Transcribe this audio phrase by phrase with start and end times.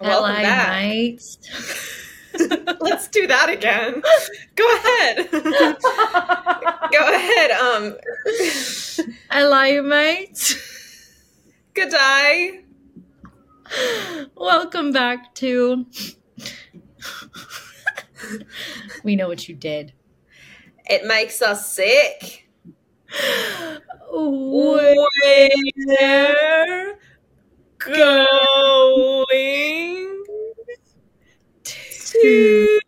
[0.00, 1.18] Welcome back.
[2.80, 4.00] Let's do that again.
[4.54, 5.28] Go ahead.
[6.92, 7.50] Go ahead.
[7.50, 7.96] Um,
[9.30, 10.54] Hello, mates.
[11.74, 12.60] good day.
[14.36, 15.84] Welcome back to.
[19.02, 19.92] we know what you did.
[20.86, 22.48] It makes us sick.
[24.10, 24.96] Where
[25.80, 26.94] We're
[29.58, 30.24] going
[31.64, 32.80] to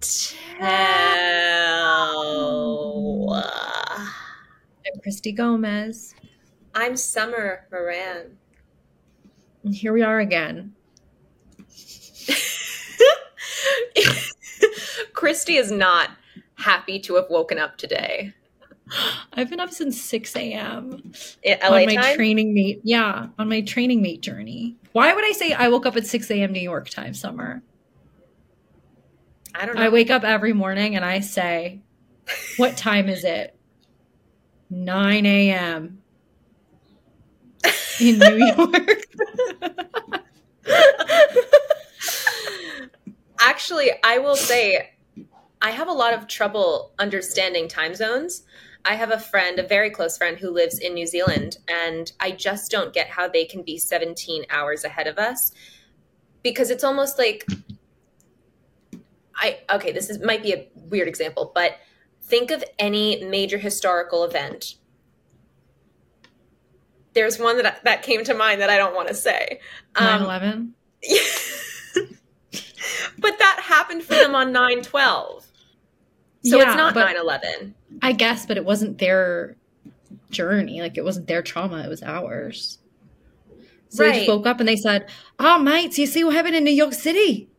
[0.00, 1.74] tell.
[3.34, 6.14] I'm Christy Gomez.
[6.74, 8.38] I'm Summer Moran.
[9.64, 10.74] And here we are again.
[15.12, 16.10] Christy is not
[16.54, 18.32] happy to have woken up today.
[19.32, 21.12] I've been up since 6 a.m.
[21.44, 22.16] LA on my time?
[22.16, 22.80] Training Mate.
[22.84, 24.76] Yeah, on my Training Mate journey.
[24.92, 26.52] Why would I say I woke up at 6 a.m.
[26.52, 27.62] New York time, Summer?
[29.54, 29.82] I don't know.
[29.82, 31.82] I wake up every morning and I say,
[32.56, 33.56] What time is it?
[34.70, 36.02] 9 a.m.
[38.00, 39.04] in New York.
[43.40, 44.90] Actually, I will say
[45.60, 48.42] I have a lot of trouble understanding time zones.
[48.84, 52.32] I have a friend, a very close friend, who lives in New Zealand, and I
[52.32, 55.52] just don't get how they can be 17 hours ahead of us
[56.42, 57.46] because it's almost like
[59.36, 61.76] I okay, this is might be a weird example, but
[62.22, 64.74] think of any major historical event.
[67.14, 69.60] There's one that that came to mind that I don't want to say.
[69.98, 70.74] 9 Um, 11.
[73.18, 75.46] but that happened for them on 912.
[76.44, 77.74] So Yeah, it's not but- 911.
[78.00, 79.56] I guess, but it wasn't their
[80.30, 80.80] journey.
[80.80, 82.78] Like it wasn't their trauma, it was ours.
[83.88, 84.14] So they Right.
[84.16, 86.94] just woke up and they said, Oh, mates, you see what happened in New York
[86.94, 87.50] City?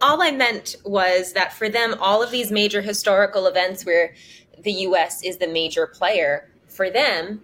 [0.00, 4.14] All I meant was that for them, all of these major historical events where
[4.62, 7.40] the US is the major player, for them,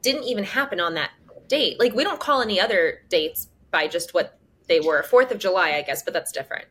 [0.00, 1.10] didn't even happen on that
[1.48, 1.78] date.
[1.78, 5.02] Like, we don't call any other dates by just what they were.
[5.02, 6.66] Fourth of July, I guess, but that's different.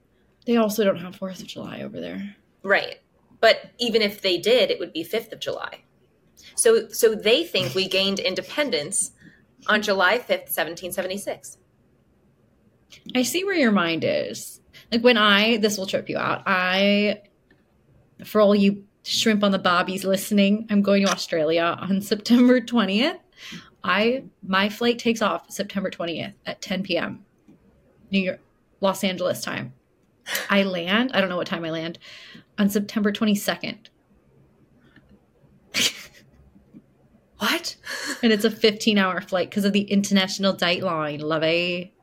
[0.45, 2.35] They also don't have 4th of July over there.
[2.63, 2.99] Right.
[3.39, 5.83] But even if they did, it would be 5th of July.
[6.55, 9.11] So, so they think we gained independence
[9.67, 11.57] on July 5th, 1776.
[13.15, 14.61] I see where your mind is.
[14.91, 16.43] Like when I, this will trip you out.
[16.45, 17.21] I,
[18.25, 23.19] for all you shrimp on the bobbies listening, I'm going to Australia on September 20th.
[23.83, 27.25] I, my flight takes off September 20th at 10 p.m.
[28.11, 28.39] New York,
[28.81, 29.73] Los Angeles time.
[30.49, 31.99] I land, I don't know what time I land,
[32.57, 33.77] on September 22nd.
[37.39, 37.75] What?
[38.23, 41.93] And it's a 15 hour flight because of the international date line, lovey.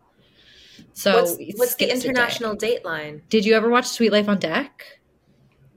[0.93, 2.09] So what's, what's the skips a day.
[2.09, 3.23] international date line?
[3.29, 4.85] Did you ever watch Suite Life on Deck?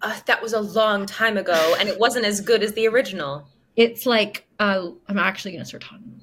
[0.02, 3.48] Uh, that was a long time ago, and it wasn't as good as the original.
[3.76, 6.22] It's like uh, I'm actually gonna start talking.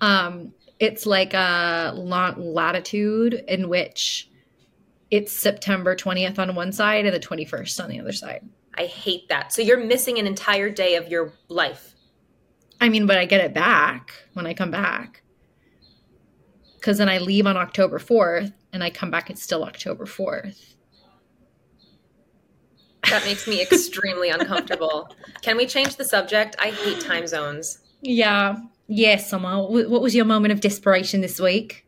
[0.00, 4.27] Um, it's like a la- latitude in which
[5.10, 8.48] it's September 20th on one side and the 21st on the other side.
[8.76, 9.52] I hate that.
[9.52, 11.94] So you're missing an entire day of your life.
[12.80, 15.22] I mean, but I get it back when I come back.
[16.74, 20.74] Because then I leave on October 4th and I come back, it's still October 4th.
[23.10, 25.10] That makes me extremely uncomfortable.
[25.42, 26.54] Can we change the subject?
[26.58, 27.78] I hate time zones.
[28.02, 28.56] Yeah.
[28.86, 29.62] Yes, Summer.
[29.62, 31.84] What was your moment of desperation this week?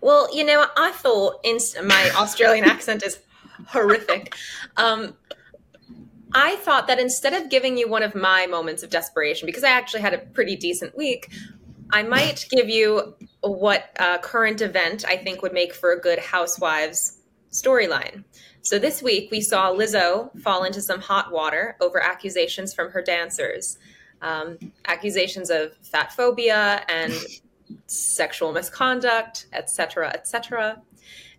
[0.00, 3.18] Well, you know, I thought in my Australian accent is
[3.66, 4.34] horrific.
[4.76, 5.14] Um,
[6.32, 9.70] I thought that instead of giving you one of my moments of desperation, because I
[9.70, 11.32] actually had a pretty decent week,
[11.90, 16.18] I might give you what uh, current event I think would make for a good
[16.18, 17.18] Housewives
[17.52, 18.24] storyline.
[18.62, 23.00] So this week we saw Lizzo fall into some hot water over accusations from her
[23.00, 23.78] dancers,
[24.20, 27.12] um, accusations of fat phobia and
[27.86, 30.82] sexual misconduct, etc., etc.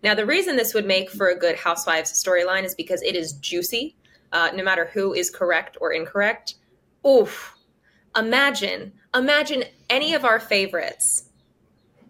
[0.02, 3.32] Now, the reason this would make for a good Housewives storyline is because it is
[3.34, 3.96] juicy,
[4.32, 6.54] uh, no matter who is correct or incorrect.
[7.06, 7.54] Oof!
[8.16, 11.30] Imagine, imagine any of our favorites,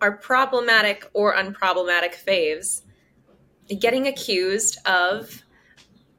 [0.00, 2.82] our problematic or unproblematic faves,
[3.80, 5.42] getting accused of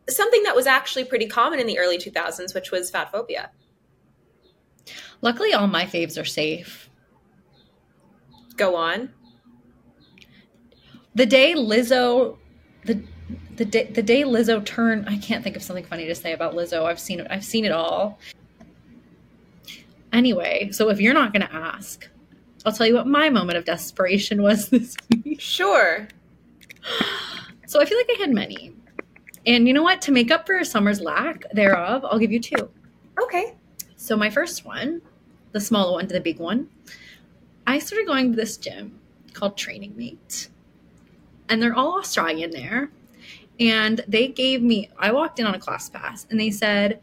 [0.09, 3.51] something that was actually pretty common in the early 2000s, which was fat phobia.
[5.21, 6.88] Luckily, all my faves are safe.
[8.59, 9.09] Go on.
[11.15, 12.38] The day Lizzo,
[12.83, 13.01] the
[13.56, 16.53] the day the day Lizzo turned, I can't think of something funny to say about
[16.53, 16.83] Lizzo.
[16.83, 17.27] I've seen it.
[17.29, 18.19] I've seen it all.
[20.11, 22.09] Anyway, so if you're not going to ask,
[22.65, 25.39] I'll tell you what my moment of desperation was this week.
[25.39, 26.09] Sure.
[27.65, 28.73] So I feel like I had many.
[29.45, 30.01] And you know what?
[30.01, 32.69] To make up for a summer's lack thereof, I'll give you two.
[33.23, 33.56] Okay.
[33.95, 35.01] So my first one,
[35.53, 36.67] the smaller one to the big one,
[37.69, 39.00] I started going to this gym
[39.33, 40.50] called Training Mate.
[41.50, 42.89] And they're all Australian there.
[43.60, 47.00] And they gave me, I walked in on a class pass and they said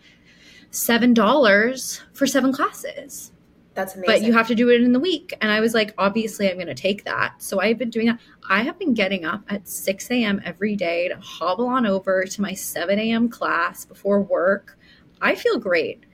[0.72, 3.30] $7 for seven classes.
[3.74, 4.12] That's amazing.
[4.12, 5.34] But you have to do it in the week.
[5.40, 7.40] And I was like, obviously, I'm going to take that.
[7.40, 8.18] So I've been doing that.
[8.50, 10.40] I have been getting up at 6 a.m.
[10.44, 13.28] every day to hobble on over to my 7 a.m.
[13.28, 14.76] class before work.
[15.20, 16.05] I feel great.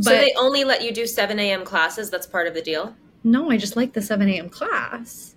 [0.00, 1.64] So they only let you do 7 a.m.
[1.64, 2.10] classes.
[2.10, 2.94] That's part of the deal.
[3.22, 4.48] no, I just like the 7 a.m.
[4.50, 5.34] class.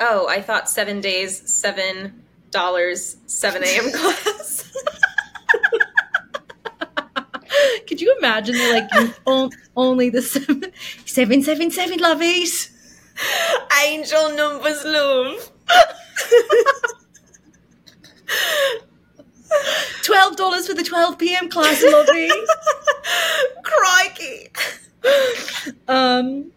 [0.00, 3.90] Oh, I thought seven days, seven dollars, 7 a.m.
[3.92, 4.70] class.
[7.88, 8.54] Could you imagine?
[8.54, 8.90] They're like,
[9.26, 10.64] on- only the seven,
[11.04, 12.70] seven, seven, seven lovies.
[13.84, 15.50] Angel numbers, love.
[20.04, 21.48] $12 for the 12 p.m.
[21.48, 22.30] class, lovey.
[23.78, 24.50] Crikey.
[25.86, 26.52] Um,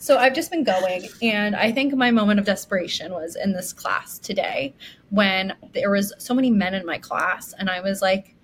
[0.00, 3.72] so I've just been going, and I think my moment of desperation was in this
[3.72, 4.74] class today
[5.10, 8.34] when there was so many men in my class, and I was like,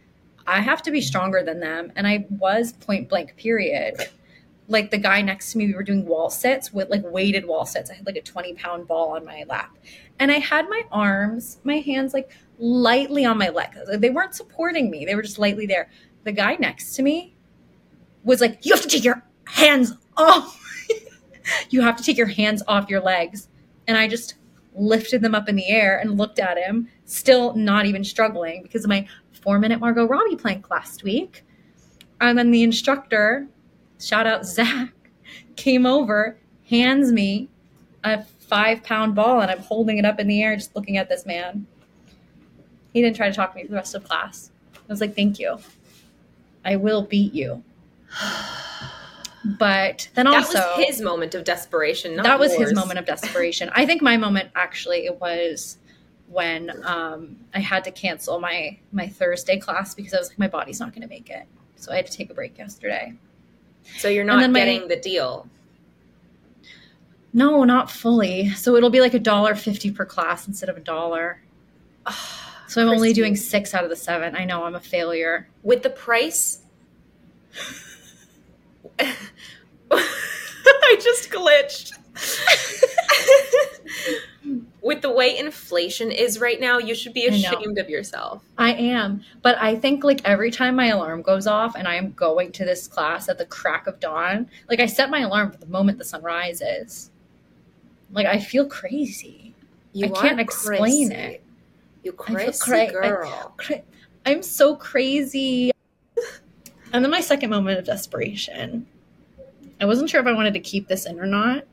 [0.47, 3.37] I have to be stronger than them, and I was point blank.
[3.37, 3.95] Period.
[4.69, 7.67] Like the guy next to me, we were doing wall sits with like weighted wall
[7.67, 7.91] sits.
[7.91, 9.77] I had like a twenty pound ball on my lap,
[10.19, 13.71] and I had my arms, my hands like lightly on my leg.
[13.99, 15.91] They weren't supporting me; they were just lightly there.
[16.25, 17.34] The guy next to me
[18.25, 20.61] was like, "You have to take your hands off.
[21.71, 23.49] you have to take your hands off your legs."
[23.87, 24.35] And I just
[24.75, 28.85] lifted them up in the air and looked at him, still not even struggling because
[28.85, 31.45] of my four minute Margot Robbie plank last week.
[32.21, 33.47] And then the instructor,
[34.01, 34.93] shout out Zach,
[35.57, 36.39] came over,
[36.69, 37.49] hands me
[38.03, 41.09] a five pound ball, and I'm holding it up in the air, just looking at
[41.09, 41.67] this man.
[42.93, 44.51] He didn't try to talk to me for the rest of class.
[44.75, 45.59] I was like, thank you.
[46.65, 47.63] I will beat you.
[49.45, 52.17] But then That also was his moment of desperation.
[52.17, 53.71] Not that was his moment of desperation.
[53.75, 55.77] I think my moment actually it was
[56.29, 60.49] when um, I had to cancel my my Thursday class because I was like, my
[60.49, 61.45] body's not going to make it,
[61.77, 63.13] so I had to take a break yesterday.
[63.99, 65.47] So you're not then my- getting the deal.
[67.35, 68.49] No, not fully.
[68.51, 71.43] So it'll be like a dollar fifty per class instead of a dollar.
[72.69, 74.35] So I'm only doing six out of the seven.
[74.35, 75.49] I know I'm a failure.
[75.63, 76.61] With the price.
[80.95, 81.93] I just glitched.
[84.83, 88.45] With the way inflation is right now, you should be ashamed of yourself.
[88.59, 92.13] I am, but I think like every time my alarm goes off and I am
[92.13, 95.59] going to this class at the crack of dawn, like I set my alarm for
[95.59, 97.11] the moment the sun rises.
[98.13, 99.55] Like I feel crazy.
[99.95, 101.15] You I can't explain crazy.
[101.15, 101.45] it.
[102.03, 103.55] You I feel crazy cra- I- girl.
[103.57, 103.83] Cra-
[104.27, 105.73] I'm so crazy.
[106.95, 108.87] And then my second moment of desperation.
[109.81, 111.65] I wasn't sure if I wanted to keep this in or not,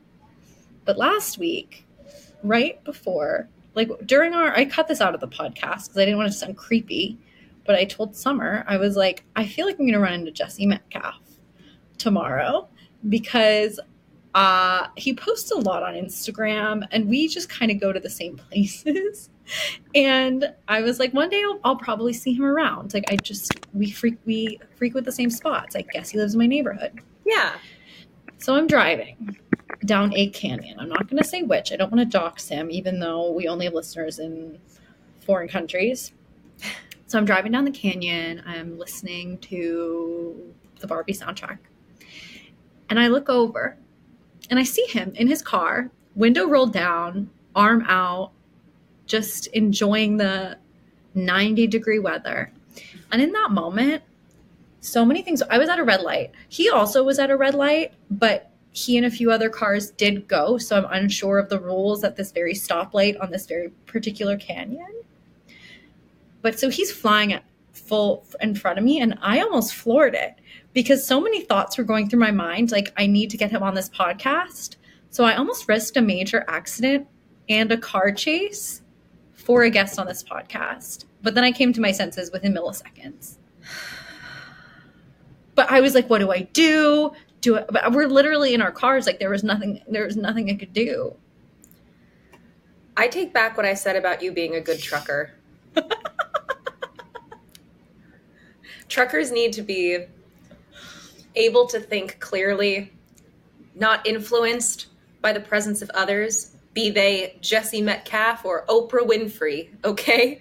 [0.84, 1.86] but last week,
[2.42, 6.16] right before, like during our, I cut this out of the podcast because I didn't
[6.16, 7.16] want it to sound creepy,
[7.64, 10.32] but I told Summer, I was like, I feel like I'm going to run into
[10.32, 11.38] Jesse Metcalfe
[11.98, 12.68] tomorrow
[13.08, 13.78] because
[14.34, 18.10] uh, he posts a lot on Instagram and we just kind of go to the
[18.10, 19.30] same places.
[19.94, 22.94] And I was like, one day I'll, I'll probably see him around.
[22.94, 25.76] Like I just we freak we frequent the same spots.
[25.76, 27.00] I guess he lives in my neighborhood.
[27.26, 27.56] Yeah.
[28.38, 29.36] So I'm driving
[29.84, 30.78] down a canyon.
[30.78, 31.72] I'm not going to say which.
[31.72, 34.58] I don't want to dox him, even though we only have listeners in
[35.20, 36.12] foreign countries.
[37.06, 38.42] So I'm driving down the canyon.
[38.46, 41.58] I'm listening to the Barbie soundtrack.
[42.88, 43.76] And I look over
[44.50, 48.32] and I see him in his car, window rolled down, arm out,
[49.12, 50.56] just enjoying the
[51.14, 52.50] 90 degree weather.
[53.12, 54.02] And in that moment,
[54.80, 55.42] so many things.
[55.42, 56.30] I was at a red light.
[56.48, 60.26] He also was at a red light, but he and a few other cars did
[60.28, 60.56] go.
[60.56, 65.02] So I'm unsure of the rules at this very stoplight on this very particular canyon.
[66.40, 67.38] But so he's flying
[67.74, 70.36] full in front of me, and I almost floored it
[70.72, 72.72] because so many thoughts were going through my mind.
[72.72, 74.76] Like, I need to get him on this podcast.
[75.10, 77.06] So I almost risked a major accident
[77.50, 78.81] and a car chase
[79.42, 81.04] for a guest on this podcast.
[81.22, 83.36] But then I came to my senses within milliseconds.
[85.54, 87.12] But I was like, what do I do?
[87.40, 87.66] Do it?
[87.70, 89.06] But we're literally in our cars.
[89.06, 89.82] Like there was nothing.
[89.88, 91.14] There was nothing I could do.
[92.96, 95.32] I take back what I said about you being a good trucker.
[98.88, 100.04] Truckers need to be
[101.34, 102.92] able to think clearly
[103.74, 104.88] not influenced
[105.22, 110.40] by the presence of others, be they Jesse Metcalfe or Oprah Winfrey, okay?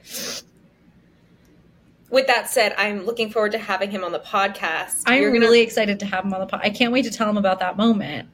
[2.09, 5.03] With that said, I'm looking forward to having him on the podcast.
[5.05, 6.61] I'm gonna- really excited to have him on the pod.
[6.63, 8.29] I can't wait to tell him about that moment.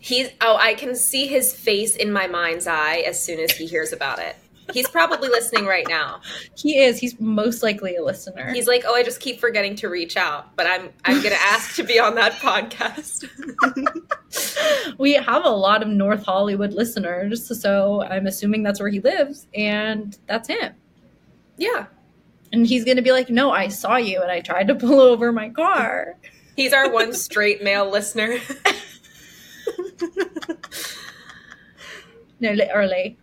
[0.00, 3.66] He's oh, I can see his face in my mind's eye as soon as he
[3.66, 4.36] hears about it.
[4.72, 6.20] He's probably listening right now.
[6.56, 6.98] He is.
[6.98, 8.52] He's most likely a listener.
[8.52, 11.40] He's like, "Oh, I just keep forgetting to reach out, but I'm I'm going to
[11.42, 13.28] ask to be on that podcast."
[14.98, 19.46] we have a lot of North Hollywood listeners, so I'm assuming that's where he lives,
[19.54, 20.74] and that's him.
[21.56, 21.86] yeah.
[22.50, 25.32] And he's gonna be like, "No, I saw you, and I tried to pull over
[25.32, 26.16] my car."
[26.56, 28.38] He's our one straight male listener.
[32.40, 33.18] No, literally.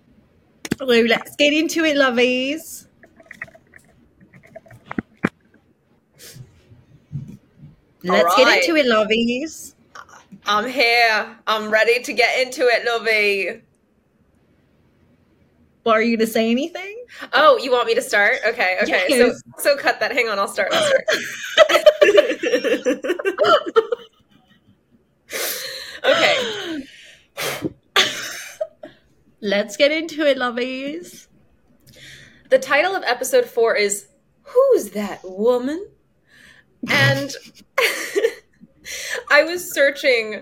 [0.77, 2.87] So let's get into it, lovies.
[8.03, 9.73] Let's All get into it, lovies.
[10.45, 11.37] I'm here.
[11.47, 13.61] I'm ready to get into it, lovey.
[15.83, 17.05] Well, are you gonna say anything?
[17.33, 18.37] Oh, you want me to start?
[18.45, 19.05] Okay, okay.
[19.07, 19.41] Yes.
[19.57, 20.11] So so cut that.
[20.11, 20.71] Hang on, I'll start.
[20.73, 21.05] I'll start.
[27.65, 27.69] okay.
[29.45, 31.27] Let's get into it, lovies.
[32.49, 34.07] The title of episode four is
[34.41, 35.87] Who's That Woman?
[36.89, 37.29] And
[39.29, 40.41] I was searching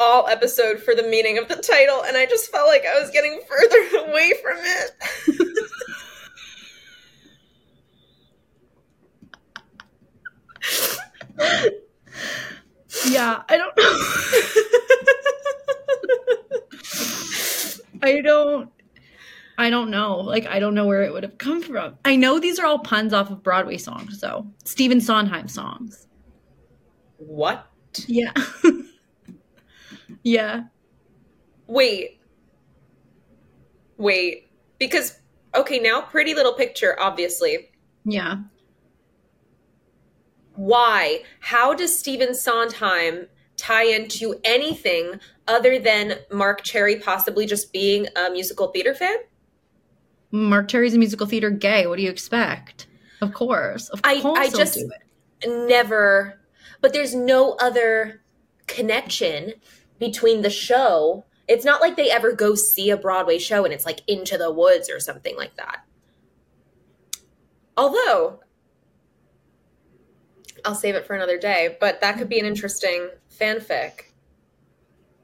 [0.00, 3.08] all episode for the meaning of the title, and I just felt like I was
[3.10, 4.90] getting further away from it.
[13.06, 14.88] Yeah, I don't know.
[18.02, 18.70] I don't.
[19.58, 20.18] I don't know.
[20.18, 21.98] Like, I don't know where it would have come from.
[22.04, 24.46] I know these are all puns off of Broadway songs, though.
[24.64, 26.06] Stephen Sondheim songs.
[27.16, 27.66] what?
[28.06, 28.32] Yeah.
[30.22, 30.62] yeah.
[31.66, 32.20] Wait.
[33.96, 34.48] Wait.
[34.78, 35.18] Because,
[35.56, 37.70] okay, now Pretty Little Picture, obviously.
[38.04, 38.36] Yeah.
[40.54, 41.22] Why?
[41.40, 43.26] How does Stephen Sondheim
[43.58, 49.16] tie into anything other than Marc Cherry possibly just being a musical theater fan?
[50.30, 51.86] Marc Cherry's a musical theater gay.
[51.86, 52.86] What do you expect?
[53.20, 53.88] Of course.
[53.88, 54.78] Of I- course I just-.
[55.46, 56.40] Never.
[56.80, 58.22] But there's no other
[58.66, 59.54] connection
[59.98, 61.24] between the show.
[61.48, 64.52] It's not like they ever go see a Broadway show and it's like into the
[64.52, 65.84] woods or something like that.
[67.76, 68.40] Although,
[70.64, 74.00] I'll save it for another day, but that could be an interesting fanfic.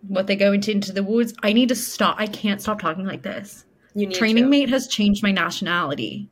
[0.09, 1.35] What they go into into the woods.
[1.43, 2.17] I need to stop.
[2.19, 3.65] I can't stop talking like this.
[3.95, 4.51] You need Training to.
[4.51, 6.29] mate has changed my nationality.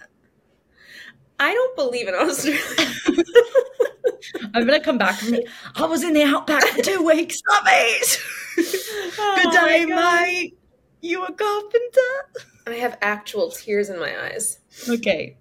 [1.41, 2.61] I don't believe in Australia.
[4.55, 5.49] I'm gonna come back from it.
[5.77, 7.39] I was in the outback for two weeks.
[7.39, 10.59] Stop oh Good day, mate.
[11.01, 12.45] You a carpenter?
[12.67, 14.59] I have actual tears in my eyes.
[14.89, 15.37] Okay.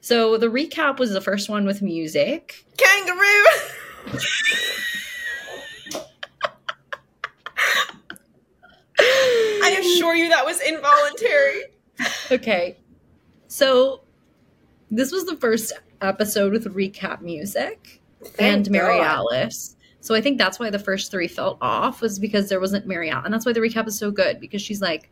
[0.00, 2.64] So the recap was the first one with music.
[2.76, 3.44] Kangaroo!
[8.98, 11.64] I assure you that was involuntary.
[12.30, 12.76] Okay.
[13.48, 14.02] So
[14.90, 18.00] this was the first episode with recap music
[18.38, 19.06] and Mary God.
[19.06, 19.76] Alice.
[20.00, 23.10] So I think that's why the first three felt off was because there wasn't Mary
[23.10, 23.24] Alice.
[23.24, 25.10] And that's why the recap is so good because she's like,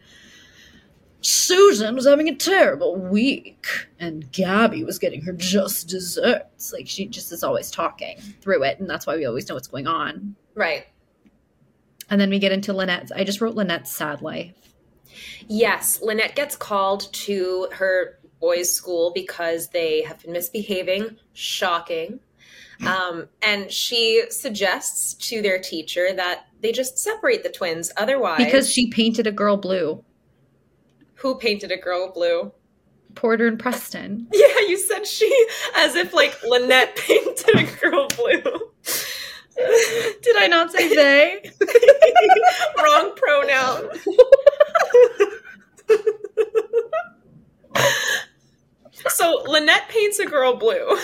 [1.23, 3.67] Susan was having a terrible week
[4.01, 6.73] and Gabby was getting her just desserts.
[6.73, 8.81] Like she just is always talking through it.
[8.81, 10.35] And that's why we always know what's going on.
[10.55, 10.87] Right.
[12.13, 13.11] And then we get into Lynette's.
[13.11, 14.53] I just wrote Lynette's sad life.
[15.49, 21.17] Yes, Lynette gets called to her boys' school because they have been misbehaving.
[21.33, 22.21] Shocking.
[22.87, 27.91] Um, and she suggests to their teacher that they just separate the twins.
[27.97, 30.05] Otherwise, Because she painted a girl blue.
[31.15, 32.53] who painted a girl blue?
[33.15, 34.27] Porter and Preston.
[34.35, 38.71] Yeah, you said she as if like Lynette painted a girl blue.
[40.23, 41.51] Did I not say they?
[42.83, 43.89] Wrong pronoun.
[49.09, 50.99] so Lynette paints a girl blue.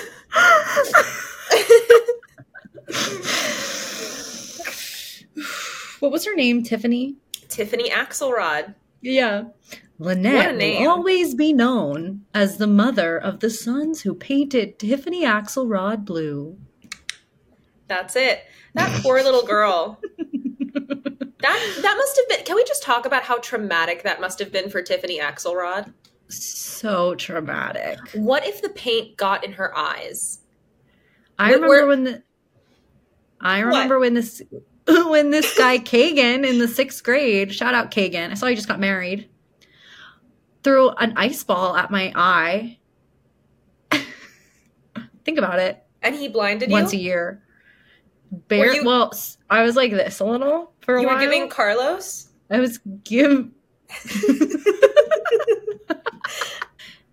[6.01, 6.63] what was her name?
[6.63, 7.17] Tiffany?
[7.49, 8.75] Tiffany Axelrod.
[9.01, 9.45] Yeah.
[9.99, 16.05] Lynette will always be known as the mother of the sons who painted Tiffany Axelrod
[16.05, 16.57] blue.
[17.89, 18.45] That's it.
[18.75, 20.01] That poor little girl.
[21.41, 22.45] That that must have been.
[22.45, 25.93] Can we just talk about how traumatic that must have been for Tiffany Axelrod?
[26.29, 27.97] So traumatic.
[28.15, 30.41] What if the paint got in her eyes?
[31.39, 32.23] I remember where- when the
[33.41, 34.43] I remember when this
[34.89, 38.67] when this guy Kagan in the sixth grade, shout out Kagan, I saw he just
[38.67, 39.29] got married,
[40.65, 42.79] threw an ice ball at my eye.
[45.25, 45.85] Think about it.
[46.03, 46.99] And he blinded you once you?
[46.99, 47.45] a year.
[48.31, 49.13] Bare, you- well,
[49.51, 51.17] I was like this a little for a You while.
[51.17, 52.29] were giving Carlos?
[52.51, 53.49] I was give.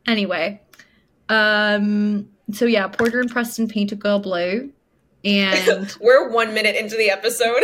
[0.07, 0.62] anyway,
[1.29, 4.72] um, so yeah, Porter and Preston paint a girl blue,
[5.24, 7.63] and We're one minute into the episode.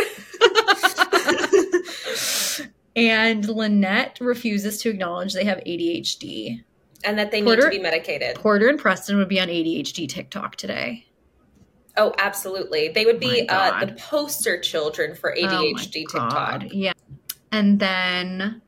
[2.96, 6.62] and Lynette refuses to acknowledge they have ADHD.
[7.04, 8.36] and that they need to be medicated.
[8.36, 11.06] Porter and Preston would be on ADHD TikTok today.
[11.96, 12.88] Oh, absolutely.
[12.88, 16.72] They would be uh, the poster children for Oh ADHD God, TikTok.
[16.72, 16.92] Yeah,
[17.50, 18.62] and then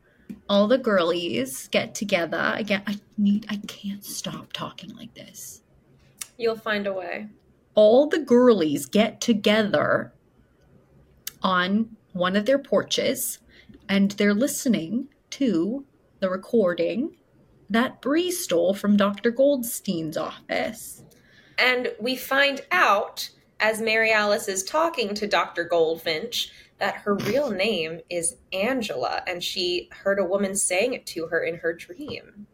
[0.48, 2.82] all the girlies get together again.
[2.86, 3.46] I need.
[3.48, 5.62] I can't stop talking like this.
[6.36, 7.28] You'll find a way.
[7.74, 10.12] all the girlies get together
[11.42, 13.38] on one of their porches
[13.88, 15.84] and they're listening to
[16.20, 17.16] the recording
[17.68, 19.30] that Bree stole from Dr.
[19.30, 21.02] Goldstein's office.
[21.58, 23.30] And we find out
[23.60, 25.64] as Mary Alice is talking to Dr.
[25.64, 31.26] Goldfinch that her real name is Angela and she heard a woman saying it to
[31.26, 32.46] her in her dream.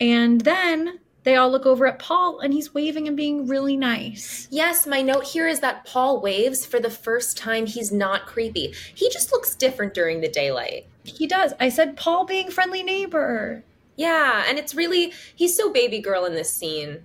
[0.00, 4.48] And then they all look over at Paul and he's waving and being really nice.
[4.50, 7.66] Yes, my note here is that Paul waves for the first time.
[7.66, 8.72] He's not creepy.
[8.94, 10.86] He just looks different during the daylight.
[11.04, 11.52] He does.
[11.60, 13.64] I said Paul being friendly neighbor.
[13.96, 17.02] Yeah, and it's really, he's so baby girl in this scene.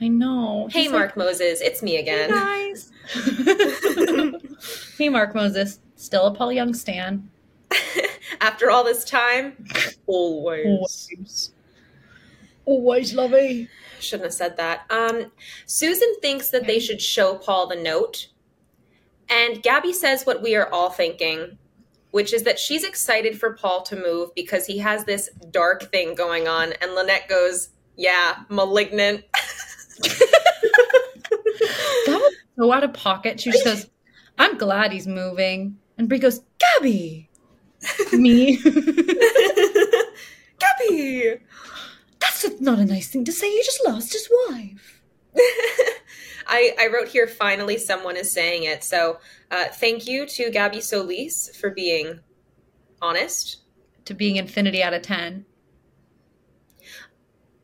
[0.00, 0.68] I know.
[0.70, 2.30] Hey, He's Mark Moses, it's me Like, hey again.
[2.30, 2.92] guys.
[4.98, 5.80] hey, Mark Moses.
[5.96, 7.30] Still a Paul Young stan.
[8.40, 9.56] After all this time,
[10.06, 10.66] always.
[10.66, 11.52] Always.
[12.66, 13.68] Always lovey.
[14.00, 14.82] Shouldn't have said that.
[14.90, 15.32] Um,
[15.64, 18.28] Susan thinks that they should show Paul the note.
[19.30, 21.56] And Gabby says what we are all thinking,
[22.10, 26.14] which is that she's excited for Paul to move because he has this dark thing
[26.14, 26.74] going on.
[26.82, 29.24] And Lynette goes, Yeah, malignant.
[32.06, 33.40] That was so out of pocket.
[33.40, 33.86] She just goes,
[34.38, 35.78] I'm glad he's moving.
[35.98, 37.28] And Bree goes, Gabby.
[38.12, 38.56] Me.
[40.58, 41.38] Gabby!
[42.20, 43.52] That's not a nice thing to say.
[43.52, 45.02] You just lost his wife.
[46.48, 48.84] I, I wrote here, finally, someone is saying it.
[48.84, 49.18] So
[49.50, 52.20] uh, thank you to Gabby Solis for being
[53.02, 53.58] honest.
[54.06, 55.44] To being infinity out of 10.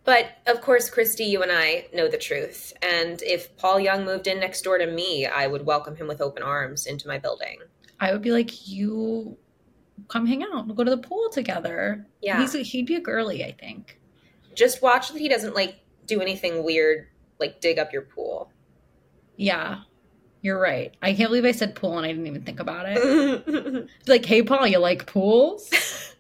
[0.04, 2.72] But of course, Christy, you and I know the truth.
[2.82, 6.20] And if Paul Young moved in next door to me, I would welcome him with
[6.20, 7.58] open arms into my building.
[8.00, 9.36] I would be like, you
[10.08, 10.66] come hang out.
[10.66, 12.04] We'll go to the pool together.
[12.20, 12.40] Yeah.
[12.40, 14.00] He's a, he'd be a girly, I think.
[14.54, 17.06] Just watch that he doesn't like do anything weird,
[17.38, 18.50] like dig up your pool.
[19.36, 19.82] Yeah.
[20.40, 20.92] You're right.
[21.00, 23.88] I can't believe I said pool and I didn't even think about it.
[24.08, 25.70] like, hey, Paul, you like pools?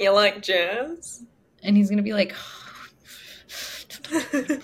[0.00, 1.22] You like jazz?
[1.62, 2.34] And he's going to be like,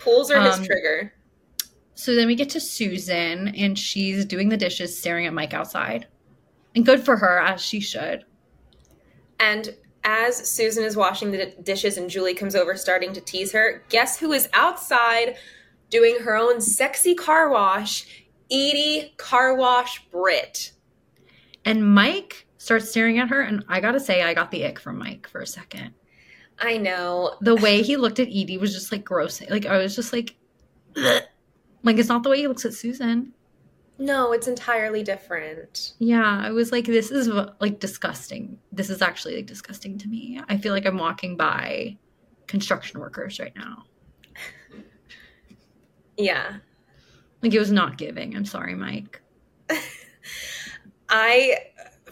[0.00, 1.12] Pools are his Um, trigger.
[1.94, 6.06] So then we get to Susan, and she's doing the dishes, staring at Mike outside.
[6.74, 8.24] And good for her, as she should.
[9.38, 13.82] And as Susan is washing the dishes and Julie comes over starting to tease her,
[13.90, 15.36] guess who is outside
[15.90, 18.06] doing her own sexy car wash?
[18.50, 20.72] Edie Car Wash Britt.
[21.64, 24.98] And Mike starts staring at her, and I gotta say, I got the ick from
[24.98, 25.92] Mike for a second.
[26.60, 27.36] I know.
[27.40, 29.40] The way he looked at Edie was just like gross.
[29.48, 30.36] Like, I was just like,
[30.94, 33.32] like, it's not the way he looks at Susan.
[33.98, 35.92] No, it's entirely different.
[35.98, 37.28] Yeah, I was like, this is
[37.60, 38.58] like disgusting.
[38.72, 40.40] This is actually like disgusting to me.
[40.48, 41.98] I feel like I'm walking by
[42.46, 43.84] construction workers right now.
[46.16, 46.56] Yeah.
[47.42, 48.36] Like, it was not giving.
[48.36, 49.22] I'm sorry, Mike.
[51.08, 51.56] I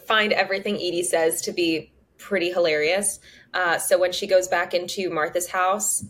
[0.07, 3.21] find everything Edie says to be pretty hilarious.
[3.55, 6.05] Uh, so when she goes back into Martha's house,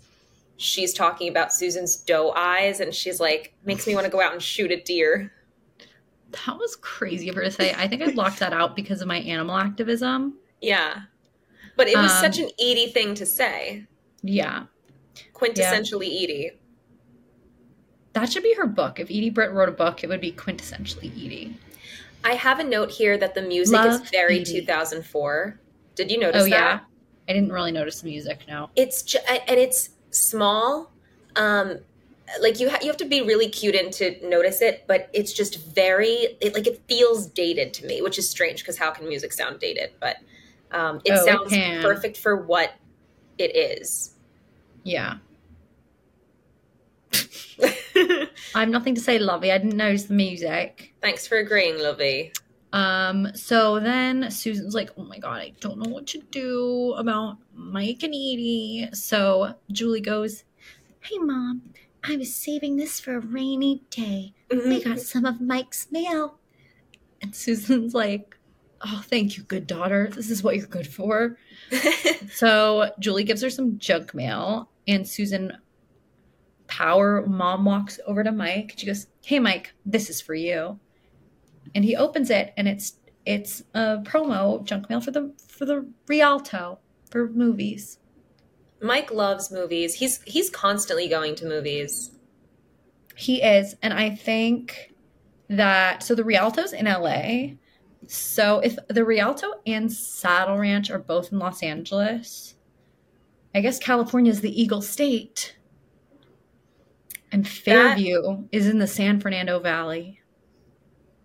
[0.56, 4.32] she's talking about Susan's doe eyes, and she's like, makes me want to go out
[4.32, 5.32] and shoot a deer.
[6.46, 7.72] That was crazy of her to say.
[7.76, 10.34] I think I blocked that out because of my animal activism.
[10.60, 11.02] Yeah.
[11.76, 13.84] But it was Um, such an Edie thing to say.
[14.22, 14.64] Yeah.
[15.32, 16.50] Quintessentially Edie.
[18.14, 18.98] That should be her book.
[18.98, 21.56] If Edie Britt wrote a book, it would be quintessentially Edie.
[22.24, 24.60] I have a note here that the music Love is very Edie.
[24.60, 25.60] 2004.
[25.94, 26.50] Did you notice Oh, that?
[26.50, 26.80] yeah.
[27.28, 28.70] I didn't really notice the music, no.
[28.74, 30.90] It's ju- and it's small.
[31.36, 31.78] Um,
[32.40, 35.32] like you ha- you have to be really cute in to notice it, but it's
[35.32, 36.08] just very
[36.40, 39.60] it, like it feels dated to me, which is strange because how can music sound
[39.60, 39.90] dated?
[40.00, 40.16] But
[40.72, 41.82] um, it Oh, sounds can.
[41.82, 42.74] perfect for what
[43.38, 44.14] it is.
[44.84, 45.18] Yeah.
[47.62, 49.50] I have nothing to say, Lovey.
[49.52, 50.94] I didn't notice the music.
[51.00, 52.32] Thanks for agreeing, Lovey.
[52.72, 57.38] Um, so then Susan's like, oh my god, I don't know what to do about
[57.54, 58.88] Mike and Edie.
[58.92, 60.44] So Julie goes,
[61.00, 61.72] Hey mom,
[62.04, 64.34] I was saving this for a rainy day.
[64.50, 66.38] We got some of Mike's mail.
[67.22, 68.36] And Susan's like,
[68.84, 70.08] Oh, thank you, good daughter.
[70.14, 71.38] This is what you're good for.
[72.32, 75.56] So Julie gives her some junk mail, and Susan
[76.66, 78.74] power mom walks over to Mike.
[78.76, 80.78] She goes, "Hey, Mike, this is for you."
[81.74, 82.94] And he opens it, and it's
[83.26, 86.78] it's a promo junk mail for the for the Rialto
[87.10, 87.98] for movies.
[88.80, 89.94] Mike loves movies.
[89.94, 92.12] He's he's constantly going to movies.
[93.16, 94.94] He is, and I think
[95.48, 97.56] that so the Rialto's in LA.
[98.06, 102.54] So if the Rialto and Saddle Ranch are both in Los Angeles,
[103.54, 105.56] I guess California is the Eagle State.
[107.30, 110.17] And Fairview is in the San Fernando Valley.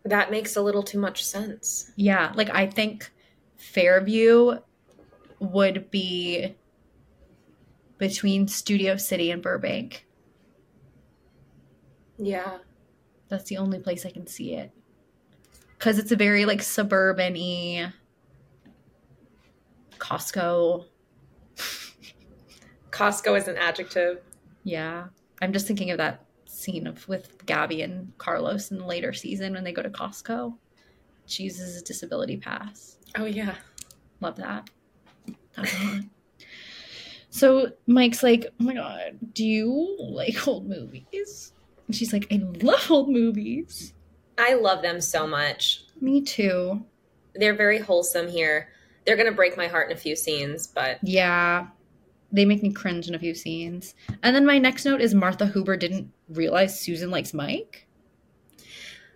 [0.05, 1.91] That makes a little too much sense.
[1.95, 3.09] Yeah, like I think
[3.57, 4.59] Fairview
[5.39, 6.55] would be
[7.97, 10.05] between Studio City and Burbank.
[12.17, 12.57] Yeah.
[13.29, 14.71] That's the only place I can see it.
[15.79, 17.91] Cuz it's a very like suburban-y
[19.97, 20.85] Costco.
[22.91, 24.21] Costco is an adjective.
[24.63, 25.07] Yeah.
[25.41, 26.22] I'm just thinking of that
[26.63, 30.55] scene of with Gabby and Carlos in the later season when they go to Costco.
[31.25, 32.97] She uses a disability pass.
[33.17, 33.55] Oh yeah.
[34.21, 34.69] Love that.
[35.55, 36.01] That's hot.
[37.29, 41.53] So Mike's like, "Oh my god, do you like old movies?"
[41.87, 43.93] And she's like, "I love old movies."
[44.37, 45.83] I love them so much.
[45.99, 46.85] Me too.
[47.35, 48.69] They're very wholesome here.
[49.05, 51.67] They're gonna break my heart in a few scenes, but Yeah.
[52.33, 53.93] They make me cringe in a few scenes.
[54.23, 57.87] And then my next note is Martha Huber didn't realize Susan likes Mike.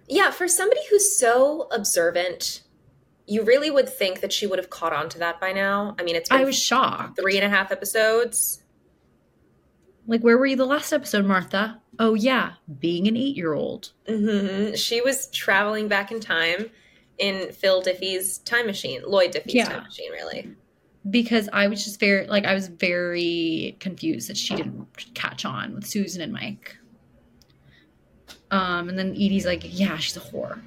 [0.07, 2.61] yeah, for somebody who's so observant,
[3.25, 5.95] you really would think that she would have caught on to that by now.
[5.99, 7.19] I mean, it's been I was shocked.
[7.19, 8.63] three and a half episodes.
[10.05, 11.81] Like, where were you the last episode, Martha?
[11.99, 13.91] Oh, yeah, being an eight year old.
[14.07, 14.75] Mm-hmm.
[14.75, 16.69] She was traveling back in time
[17.17, 19.65] in Phil Diffy's time machine, Lloyd Diffy's Yeah.
[19.65, 20.51] time machine, really.
[21.09, 25.75] Because I was just very, like, I was very confused that she didn't catch on
[25.75, 26.75] with Susan and Mike.
[28.51, 30.59] Um, and then Edie's like, yeah, she's a whore.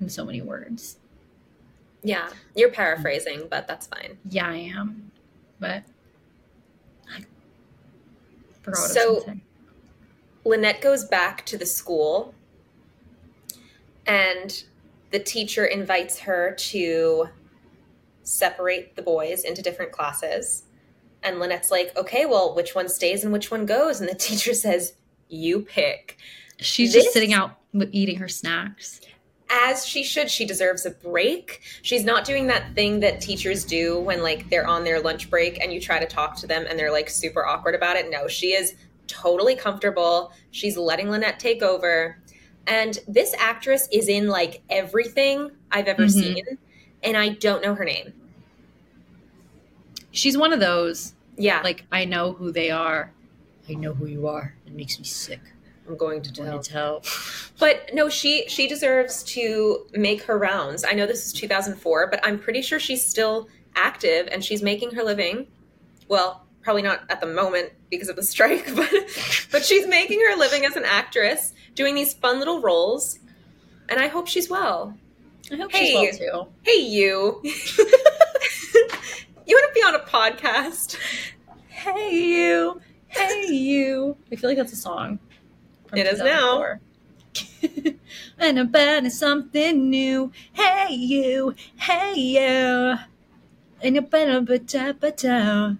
[0.00, 0.98] In so many words.
[2.02, 4.18] Yeah, you're paraphrasing, but that's fine.
[4.28, 5.10] Yeah, I am.
[5.58, 5.82] But
[7.10, 7.20] I
[8.62, 9.42] forgot what So- was going to say.
[10.44, 12.32] Lynette goes back to the school
[14.06, 14.62] and
[15.10, 17.28] the teacher invites her to
[18.26, 20.64] separate the boys into different classes.
[21.22, 24.00] And Lynette's like, okay, well, which one stays and which one goes?
[24.00, 24.94] And the teacher says,
[25.28, 26.18] you pick.
[26.58, 27.56] She's this- just sitting out
[27.92, 29.00] eating her snacks.
[29.48, 31.60] As she should, she deserves a break.
[31.82, 35.62] She's not doing that thing that teachers do when like they're on their lunch break
[35.62, 38.10] and you try to talk to them and they're like super awkward about it.
[38.10, 38.74] No, she is
[39.06, 40.32] totally comfortable.
[40.50, 42.18] She's letting Lynette take over.
[42.66, 46.10] And this actress is in like everything I've ever Mhm.
[46.10, 46.58] seen,
[47.06, 48.12] and I don't know her name.
[50.10, 53.12] She's one of those, Yeah, like, I know who they are.
[53.68, 54.54] I know who you are.
[54.66, 55.40] It makes me sick.
[55.88, 56.60] I'm going to I tell.
[56.60, 57.02] tell.
[57.58, 60.84] But no, she she deserves to make her rounds.
[60.84, 64.90] I know this is 2004, but I'm pretty sure she's still active and she's making
[64.90, 65.46] her living.
[66.08, 68.90] Well, probably not at the moment because of the strike, but
[69.50, 73.20] but she's making her living as an actress, doing these fun little roles.
[73.88, 74.98] And I hope she's well.
[75.52, 75.86] I hope Hey.
[76.10, 76.50] she's well too.
[76.62, 77.40] Hey you.
[77.44, 77.54] you
[79.46, 80.96] want to be on a podcast?
[81.68, 84.16] Hey you, hey you.
[84.32, 85.18] I feel like that's a song.
[85.94, 86.78] It is now.
[87.34, 87.92] 2004.
[88.38, 90.32] and about something new.
[90.52, 92.96] Hey you, hey you.
[93.82, 95.74] And about uh, ba uh.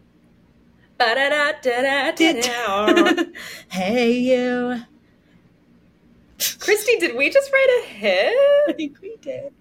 [0.98, 3.24] Ba-da-da-da-da-da-da.
[3.68, 4.82] Hey you.
[6.38, 8.34] Christy, did we just write a hit?
[8.68, 9.52] I think we did.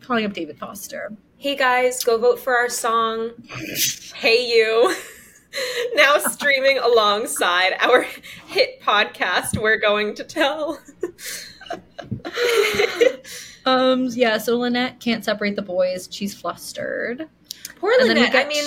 [0.00, 1.12] Calling up David Foster.
[1.38, 3.30] Hey guys, go vote for our song.
[4.14, 4.94] Hey You.
[5.94, 8.02] now streaming alongside our
[8.46, 10.80] hit podcast, we're going to tell.
[13.64, 14.06] Um.
[14.12, 14.38] Yeah.
[14.38, 16.08] So Lynette can't separate the boys.
[16.10, 17.28] She's flustered.
[17.80, 18.34] Poor And Lynette.
[18.36, 18.64] I mean,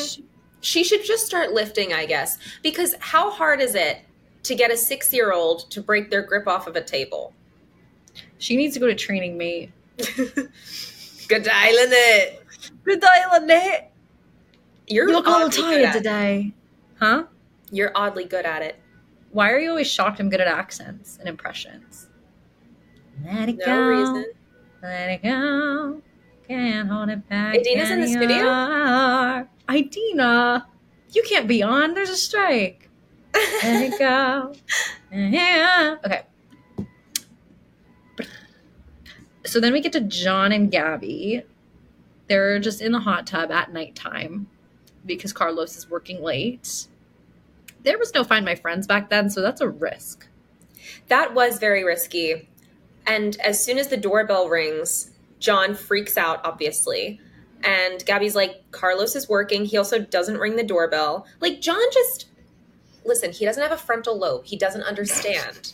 [0.59, 2.37] she should just start lifting, I guess.
[2.61, 3.99] Because how hard is it
[4.49, 7.33] to get a six year old to break their grip off of a table?
[8.39, 9.71] she needs to go to training mate.
[9.97, 12.41] Good day, Lynette.
[12.83, 13.91] Good day, Lynette.
[14.87, 16.53] You're You look a little tired today.
[16.99, 17.25] Huh?
[17.71, 18.79] You're oddly good at it.
[19.31, 22.07] Why are you always shocked I'm good at accents and impressions?
[23.23, 23.87] Let it No go.
[23.87, 24.25] reason.
[24.81, 26.01] Let it go.
[26.47, 27.55] Can't hold it back.
[27.55, 29.47] Idina's in the studio?
[29.69, 30.65] Idina,
[31.11, 31.93] you can't be on.
[31.93, 32.88] There's a strike.
[33.33, 34.53] Let it go.
[35.11, 35.95] Yeah.
[36.05, 36.21] Okay.
[39.45, 41.43] So then we get to John and Gabby.
[42.27, 44.47] They're just in the hot tub at nighttime
[45.05, 46.87] because Carlos is working late.
[47.83, 50.27] There was no Find My Friends back then, so that's a risk.
[51.07, 52.47] That was very risky.
[53.07, 57.19] And as soon as the doorbell rings, John freaks out, obviously.
[57.63, 59.65] And Gabby's like, Carlos is working.
[59.65, 61.25] He also doesn't ring the doorbell.
[61.39, 62.27] Like, John just.
[63.05, 64.45] Listen, he doesn't have a frontal lobe.
[64.45, 65.73] He doesn't understand.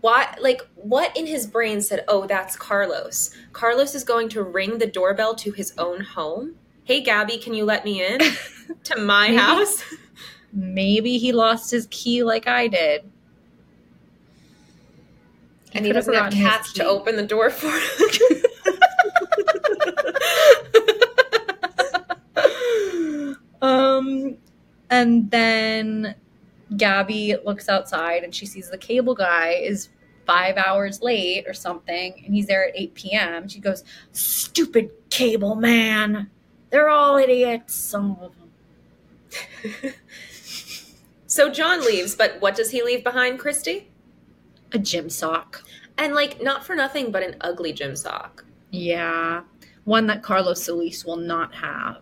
[0.00, 3.30] Why, like, what in his brain said, oh, that's Carlos?
[3.52, 6.56] Carlos is going to ring the doorbell to his own home?
[6.84, 8.18] Hey, Gabby, can you let me in
[8.84, 9.36] to my Maybe.
[9.38, 9.84] house?
[10.52, 13.04] Maybe he lost his key like I did.
[15.74, 18.42] and he doesn't have cats to open the door for him.
[23.62, 24.36] um,
[24.92, 26.14] and then
[26.76, 29.88] Gabby looks outside and she sees the cable guy is
[30.26, 33.48] five hours late or something, and he's there at 8 p.m.
[33.48, 36.30] She goes, Stupid cable man.
[36.70, 37.74] They're all idiots.
[37.74, 38.32] Some of
[39.72, 39.94] them.
[41.26, 43.88] so John leaves, but what does he leave behind, Christy?
[44.72, 45.64] A gym sock.
[45.96, 48.44] And like, not for nothing, but an ugly gym sock.
[48.70, 49.42] Yeah.
[49.84, 52.01] One that Carlos Solis will not have.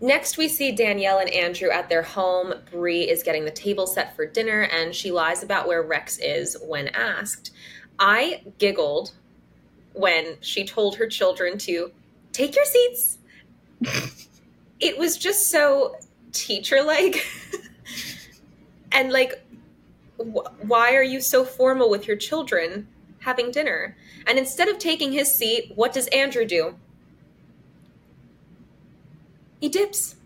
[0.00, 2.52] Next, we see Danielle and Andrew at their home.
[2.70, 6.56] Bree is getting the table set for dinner, and she lies about where Rex is
[6.62, 7.52] when asked.
[7.98, 9.12] I giggled
[9.94, 11.92] when she told her children to
[12.32, 13.18] take your seats.
[14.80, 15.96] it was just so
[16.32, 17.26] teacher like.
[18.92, 19.42] and like,
[20.18, 22.86] wh- why are you so formal with your children
[23.20, 23.96] having dinner?
[24.26, 26.74] And instead of taking his seat, what does Andrew do?
[29.60, 30.16] He dips.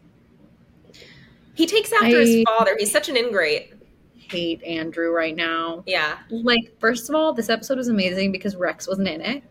[1.55, 2.77] He takes after his father.
[2.79, 3.75] He's such an ingrate.
[4.17, 5.83] Hate Andrew right now.
[5.87, 6.19] Yeah.
[6.31, 9.43] Like, first of all, this episode was amazing because Rex wasn't in it.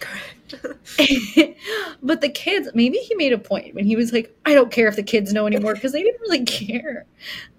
[0.00, 0.38] Correct.
[2.02, 4.88] but the kids, maybe he made a point when he was like, I don't care
[4.88, 7.04] if the kids know anymore because they didn't really care.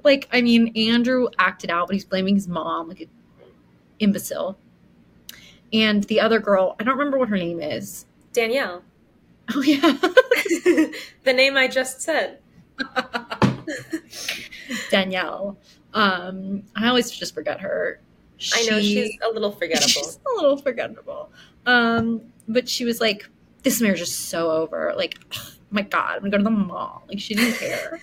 [0.03, 3.09] Like, I mean, Andrew acted out, but he's blaming his mom like an
[3.99, 4.57] imbecile.
[5.71, 8.05] And the other girl, I don't remember what her name is.
[8.33, 8.83] Danielle.
[9.55, 9.79] Oh, yeah.
[11.23, 12.39] the name I just said.
[14.91, 15.57] Danielle.
[15.93, 17.99] Um, I always just forget her.
[18.53, 19.87] I know she's a little forgettable.
[19.87, 21.31] She's a little forgettable.
[21.65, 23.27] Um, but she was like,
[23.63, 24.93] this marriage is so over.
[24.95, 27.03] Like, oh my God, I'm gonna go to the mall.
[27.07, 27.99] Like, she didn't care.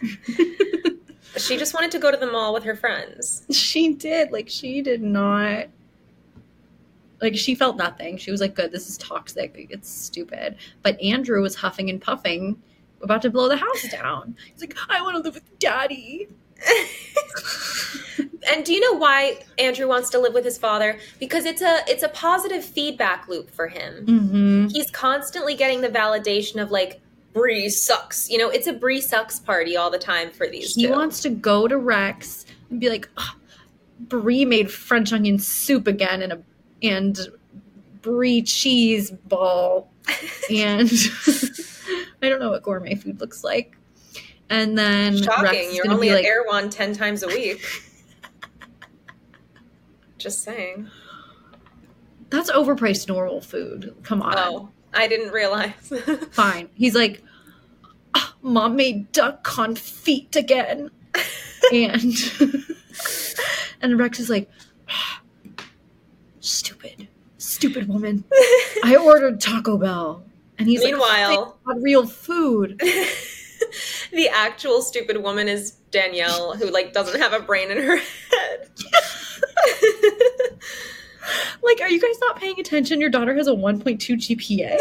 [1.36, 3.44] she just wanted to go to the mall with her friends.
[3.50, 4.32] she did.
[4.32, 5.68] Like, she did not.
[7.20, 8.16] Like, she felt nothing.
[8.18, 9.66] She was like, good, this is toxic.
[9.70, 10.56] It's stupid.
[10.82, 12.60] But Andrew was huffing and puffing,
[13.02, 14.36] about to blow the house down.
[14.52, 16.28] He's like, I want to live with daddy.
[18.48, 20.98] and do you know why Andrew wants to live with his father?
[21.18, 24.06] Because it's a it's a positive feedback loop for him.
[24.06, 24.66] Mm-hmm.
[24.68, 27.00] He's constantly getting the validation of like
[27.32, 28.30] Bree sucks.
[28.30, 30.92] You know, it's a Bree sucks party all the time for these He two.
[30.92, 33.34] wants to go to Rex and be like, oh,
[34.00, 36.42] Bree made French onion soup again and a
[36.82, 37.18] and
[38.02, 39.90] Brie cheese ball
[40.50, 40.88] and
[42.22, 43.76] I don't know what gourmet food looks like.
[44.48, 45.68] And then Rex Shocking.
[45.70, 47.64] is You're only at like, Erewhon 10 times a week.
[50.18, 50.88] Just saying.
[52.30, 53.94] that's overpriced normal food.
[54.02, 54.34] Come on.
[54.36, 55.72] Oh, I didn't realize.
[56.30, 56.68] Fine.
[56.74, 57.22] He's like,
[58.14, 60.90] "Ah, Mom made duck confit again.
[61.72, 62.14] and
[63.82, 64.62] and Rex is like, "Ah,
[66.46, 68.24] stupid, stupid woman.
[68.84, 70.22] I ordered Taco Bell.
[70.58, 72.78] And he's Meanwhile- like, "Thank God, real food.
[74.12, 77.96] the actual stupid woman is Danielle, who like doesn't have a brain in her
[78.30, 78.68] head.
[81.62, 83.00] Like, are you guys not paying attention?
[83.00, 84.78] Your daughter has a 1.2 GPA.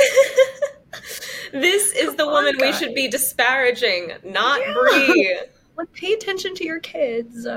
[1.52, 4.74] this is the Come on, woman we should be disparaging, not Yeah.
[4.74, 5.40] Bree.
[5.78, 7.48] Like, pay attention to your kids.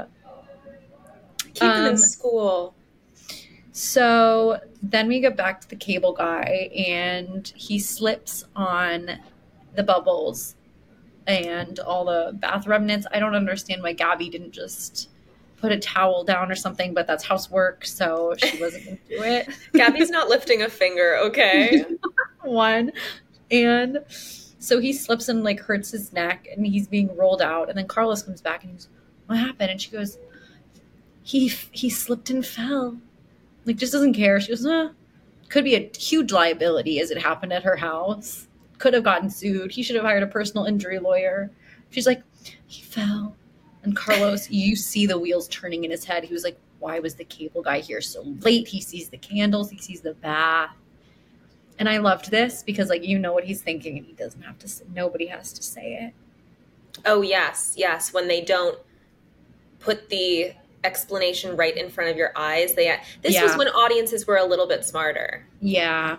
[1.55, 2.75] Keep them Um, in school.
[3.79, 9.21] So then we get back to the cable guy, and he slips on
[9.77, 10.57] the bubbles
[11.29, 13.07] and all the bath remnants.
[13.13, 15.11] I don't understand why Gabby didn't just
[15.59, 19.23] put a towel down or something, but that's housework, so she wasn't going to do
[19.23, 19.49] it.
[19.75, 21.85] Gabby's not lifting a finger, okay?
[22.43, 22.91] One.
[23.53, 27.69] And so he slips and like hurts his neck, and he's being rolled out.
[27.69, 28.89] And then Carlos comes back and he goes,
[29.27, 30.19] "What happened?" And she goes,
[31.23, 32.99] "He he slipped and fell."
[33.69, 34.41] Like, just doesn't care.
[34.41, 34.89] She goes, uh,
[35.51, 38.49] could be a huge liability as it happened at her house.
[38.79, 39.71] Could have gotten sued.
[39.71, 41.51] He should have hired a personal injury lawyer.
[41.91, 42.23] She's like,
[42.67, 43.37] he fell.
[43.83, 46.25] And Carlos, you see the wheels turning in his head.
[46.25, 48.67] He was like, why was the cable guy here so late?
[48.67, 50.75] He sees the candles, he sees the bath.
[51.79, 54.59] And I loved this because, like, you know what he's thinking, and he doesn't have
[54.61, 54.69] to.
[54.69, 56.15] Say, nobody has to say it.
[57.05, 58.15] Oh yes, yes.
[58.15, 58.79] When they don't
[59.79, 63.45] put the explanation right in front of your eyes, they this Yeah.
[63.45, 65.45] was when audiences were a little bit smarter.
[65.61, 66.17] Yeah,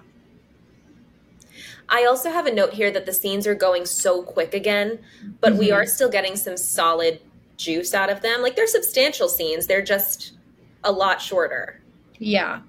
[1.92, 5.00] I also have a note here that the scenes are going so quick again,
[5.42, 5.76] but we Mhm.
[5.76, 7.20] are still getting some solid
[7.58, 8.42] juice out of them.
[8.42, 10.34] Like they're substantial scenes, they're just
[10.84, 11.82] a lot shorter.
[12.20, 12.62] yeah.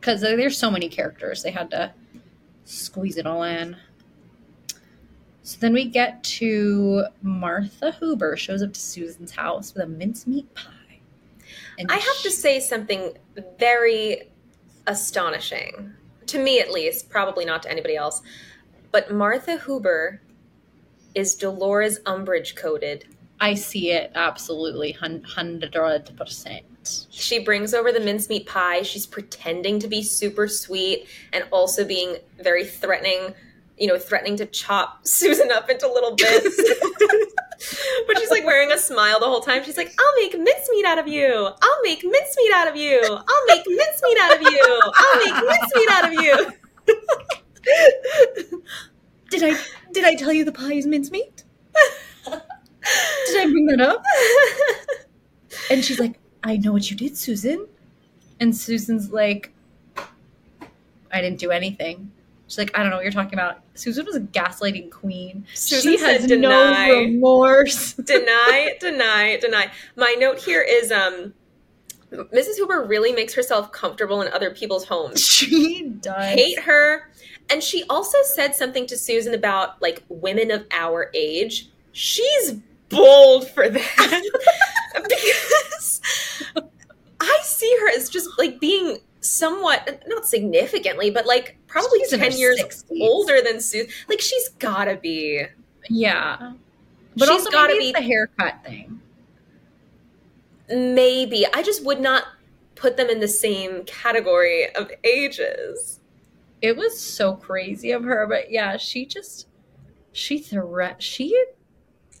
[0.00, 1.90] Because there's so many characters, they had to
[2.66, 3.76] squeeze it all in.
[5.42, 10.52] So then we get to Martha Huber shows up to Susan's house with a mincemeat
[10.54, 10.70] pie.
[11.78, 13.16] And I have to say something
[13.58, 14.30] very
[14.86, 15.92] astonishing
[16.26, 18.22] to me, at least, probably not to anybody else.
[18.92, 20.20] But Martha Huber
[21.14, 23.06] is Dolores Umbridge coded.
[23.40, 25.72] I see it absolutely hundred
[26.16, 27.06] percent.
[27.10, 28.82] She brings over the mincemeat pie.
[28.82, 33.34] She's pretending to be super sweet and also being very threatening,
[33.78, 36.62] you know, threatening to chop Susan up into little bits.
[38.06, 39.64] but she's like wearing a smile the whole time.
[39.64, 41.48] She's like, I'll make mincemeat out of you.
[41.62, 43.02] I'll make mincemeat out of you.
[43.02, 44.80] I'll make mincemeat out of you.
[44.94, 46.52] I'll make mincemeat out of you.
[49.30, 49.58] Did I
[49.92, 51.42] did I tell you the pie is mincemeat?
[52.24, 54.04] Did I bring that up?
[55.70, 57.66] And she's like, I know what you did, Susan.
[58.40, 59.52] And Susan's like,
[61.10, 62.12] I didn't do anything.
[62.46, 63.60] She's like, I don't know what you're talking about.
[63.74, 65.46] Susan was a gaslighting queen.
[65.54, 66.88] Susan she has deny.
[66.88, 67.94] no remorse.
[68.04, 69.70] deny, deny, deny.
[69.96, 71.32] My note here is um
[72.12, 72.56] Mrs.
[72.56, 75.24] Huber really makes herself comfortable in other people's homes.
[75.34, 76.34] She does.
[76.34, 77.10] Hate her.
[77.50, 81.70] And she also said something to Susan about like women of our age.
[81.92, 82.52] She's
[82.88, 84.22] bold for that.
[84.94, 86.00] because
[87.20, 92.32] I see her as just like being somewhat not significantly, but like probably She's 10
[92.32, 93.00] years 60s.
[93.00, 93.90] older than Susan.
[94.08, 95.44] Like she's gotta be.
[95.88, 96.52] Yeah.
[97.16, 99.00] But She's also gotta be- the haircut thing.
[100.68, 101.46] Maybe.
[101.52, 102.24] I just would not
[102.74, 106.00] put them in the same category of ages.
[106.62, 109.48] It was so crazy of her, but yeah, she just
[110.12, 111.36] she threat she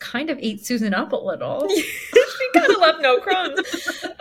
[0.04, 1.66] kind of ate Susan up a little.
[1.74, 3.60] she kind of left no crumbs.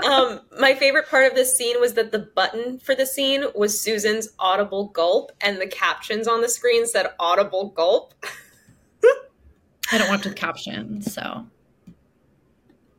[0.04, 3.80] Um, my favorite part of this scene was that the button for the scene was
[3.80, 8.14] Susan's audible gulp, and the captions on the screen said audible gulp.
[9.92, 11.46] I don't watch with captions, so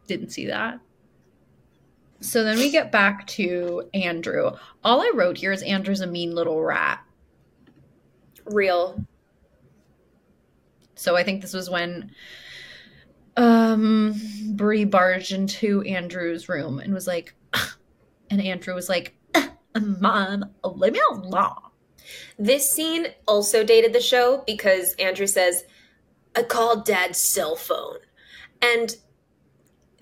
[0.06, 0.78] didn't see that.
[2.20, 4.52] So then we get back to Andrew.
[4.82, 7.00] All I wrote here is Andrew's a mean little rat.
[8.46, 9.04] Real.
[10.94, 12.12] So I think this was when
[13.36, 14.14] um
[14.52, 17.34] Bree barged into Andrew's room and was like,
[18.30, 19.16] and Andrew was like,
[19.80, 21.56] "Mom, leave me alone."
[22.38, 25.64] This scene also dated the show because Andrew says,
[26.36, 27.98] I called dad's cell phone.
[28.60, 28.96] And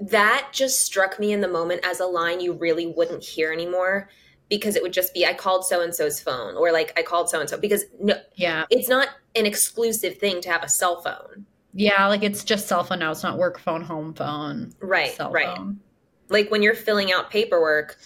[0.01, 4.09] that just struck me in the moment as a line you really wouldn't hear anymore
[4.49, 7.31] because it would just be, I called so and so's phone, or like, I called
[7.31, 7.59] so and so.
[7.59, 11.47] Because no, Yeah, it's not an exclusive thing to have a cell phone.
[11.75, 13.11] Yeah, like it's just cell phone now.
[13.11, 15.57] It's not work phone, home phone, Right, cell right.
[15.57, 15.81] phone.
[16.29, 17.97] Like when you're filling out paperwork,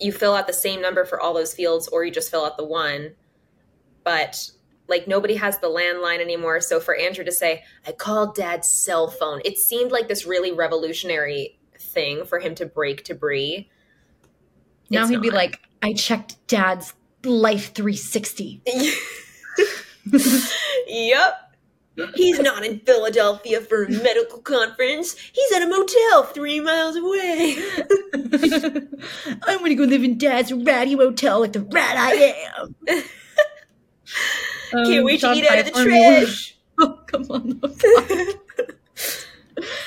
[0.00, 2.56] you fill out the same number for all those fields, or you just fill out
[2.56, 3.12] the one.
[4.04, 4.50] But
[4.88, 6.60] like nobody has the landline anymore.
[6.60, 10.52] So for Andrew to say, I called dad's cell phone, it seemed like this really
[10.52, 13.70] revolutionary thing for him to break to Bree.
[14.90, 16.92] Now It's he'd be like, "I checked Dad's
[17.24, 18.62] Life 360."
[20.86, 21.43] yep.
[22.16, 25.14] He's not in Philadelphia for a medical conference.
[25.32, 27.56] He's at a motel three miles away.
[29.44, 32.74] I'm gonna go live in Dad's ratty motel like the rat I am.
[34.72, 36.50] Can't Um, wait to John eat out of the trash.
[36.80, 37.60] Oh, come on.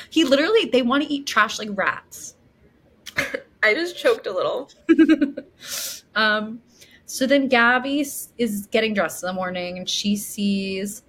[0.10, 2.36] he literally, they want to eat trash like rats.
[3.62, 4.70] I just choked a little.
[6.16, 6.62] um,
[7.06, 11.04] so then Gabby is getting dressed in the morning and she sees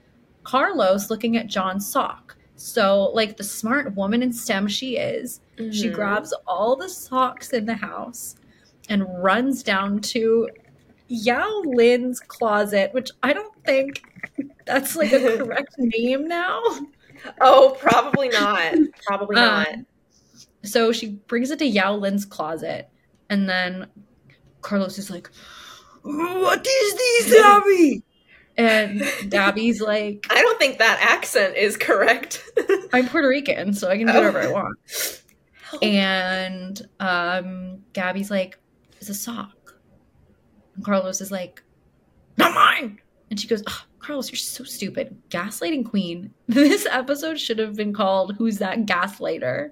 [0.49, 2.35] Carlos looking at John's sock.
[2.57, 5.93] So, like the smart woman in STEM she is, she Mhm.
[5.93, 8.35] grabs all the socks in the house
[8.89, 10.49] and runs down to
[11.09, 14.03] Yao Lin's closet, which I don't think
[14.65, 16.63] that's like a correct name now.
[17.43, 18.73] Oh, probably not.
[19.07, 19.69] Probably not.
[19.69, 19.87] Um,
[20.65, 22.89] so she brings it to Yao Lin's closet
[23.29, 23.87] and then
[24.63, 25.31] Carlos is like,
[26.03, 28.03] "What is this, Abby?"
[28.59, 32.43] And Gabby's like, I don't think that accent is correct.
[32.93, 34.17] "I'm Puerto Rican, so I can do Oh.
[34.17, 34.77] whatever I want."
[35.83, 38.59] And um, Gabby's like,
[39.01, 39.75] "It's a sock."
[40.77, 41.63] And Carlos is like,
[42.37, 43.01] "Not mine."
[43.31, 47.93] And she goes, "Ugh, "Carlos, you're so stupid, gaslighting queen." This episode should have been
[47.93, 49.71] called "Who's that gaslighter?"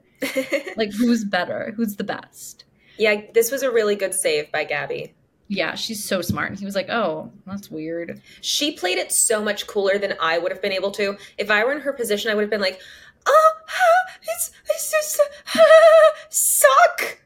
[0.76, 1.72] Like, who's better?
[1.76, 2.64] Who's the best?
[2.98, 5.14] yeah, this was a really good save by Gabby.
[5.48, 6.50] Yeah, she's so smart.
[6.50, 10.38] And he was like, "Oh, that's weird." She played it so much cooler than I
[10.38, 11.16] would have been able to.
[11.38, 12.80] If I were in her position, I would have been like,
[13.26, 15.20] "Oh, ah, it's it's just
[15.54, 17.18] ah, suck."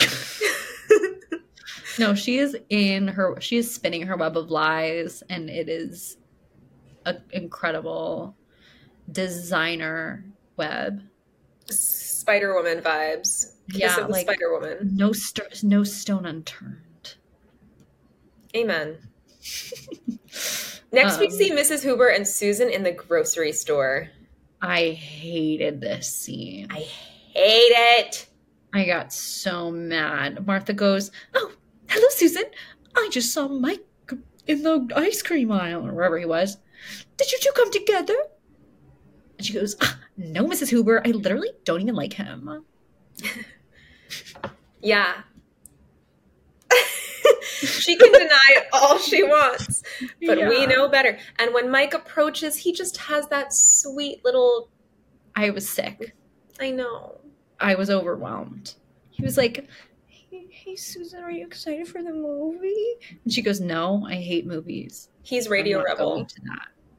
[1.98, 3.34] No, she is in her.
[3.40, 6.16] She is spinning her web of lies, and it is
[7.06, 8.36] an incredible
[9.10, 10.24] designer
[10.56, 11.02] web.
[11.68, 13.54] Spider Woman vibes.
[13.70, 14.90] Kiss Yeah, like- Spider Woman.
[14.94, 16.76] No, st- no stone unturned.
[18.56, 18.96] Amen.
[20.90, 21.82] Next, we Um, see Mrs.
[21.82, 24.10] Huber and Susan in the grocery store.
[24.62, 26.66] I hated this scene.
[26.70, 28.26] I hate it.
[28.72, 30.46] I got so mad.
[30.46, 31.52] Martha goes, "Oh,
[31.88, 32.44] hello, Susan.
[32.96, 33.84] I just saw Mike
[34.46, 36.56] in the ice cream aisle or wherever he was.
[37.16, 38.16] Did you two come together?"
[39.36, 40.68] And she goes, "Ah, "No, Mrs.
[40.70, 41.02] Huber.
[41.06, 42.64] I literally don't even like him."
[44.80, 45.22] Yeah.
[47.60, 49.82] She can deny all she wants,
[50.26, 51.18] but we know better.
[51.38, 54.68] And when Mike approaches, he just has that sweet little.
[55.36, 56.14] I was sick.
[56.60, 57.20] I know.
[57.60, 58.74] I was overwhelmed.
[59.10, 59.66] He was like,
[60.06, 62.94] "Hey, hey Susan, are you excited for the movie?"
[63.24, 66.14] And she goes, "No, I hate movies." He's Radio I'm not Rebel.
[66.14, 66.40] going to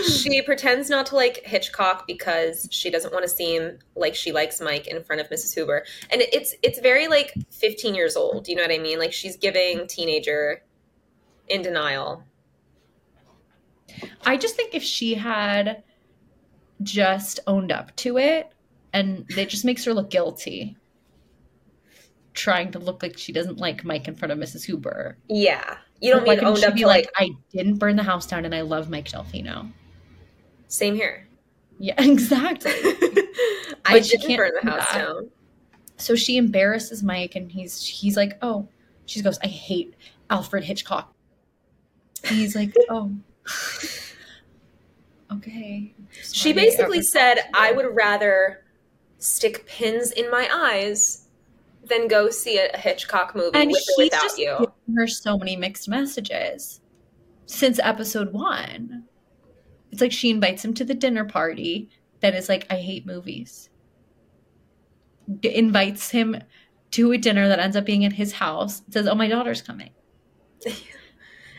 [0.04, 4.60] she pretends not to like Hitchcock because she doesn't want to seem like she likes
[4.60, 5.54] Mike in front of Mrs.
[5.54, 5.84] Huber.
[6.10, 8.98] And it's it's very like 15 years old, you know what I mean?
[8.98, 10.62] Like she's giving teenager
[11.48, 12.24] in denial.
[14.24, 15.82] I just think if she had
[16.82, 18.52] just owned up to it
[18.92, 20.76] and it just makes her look guilty
[22.34, 24.64] trying to look like she doesn't like Mike in front of Mrs.
[24.64, 25.18] Huber.
[25.28, 25.76] Yeah.
[26.02, 28.44] You don't Why mean owned up be to like, I didn't burn the house down
[28.44, 29.70] and I love Mike Delfino.
[30.66, 31.28] same here.
[31.78, 32.72] Yeah, exactly.
[33.84, 35.30] I didn't can't burn the house down.
[35.98, 38.66] so she embarrasses Mike and he's he's like, "Oh."
[39.06, 39.94] She goes, "I hate
[40.28, 41.14] Alfred Hitchcock."
[42.24, 43.12] And he's like, "Oh."
[45.34, 45.94] okay.
[46.32, 48.64] She basically Alfred said, Hitchcock." I would rather
[49.18, 51.21] stick pins in my eyes
[51.92, 54.56] than go see a Hitchcock movie and with or without just you.
[54.58, 56.80] giving her so many mixed messages
[57.46, 59.04] since episode one.
[59.90, 61.90] It's like she invites him to the dinner party,
[62.20, 63.68] then is like, I hate movies.
[65.40, 66.42] D- invites him
[66.92, 68.82] to a dinner that ends up being at his house.
[68.90, 69.90] Says, "Oh, my daughter's coming."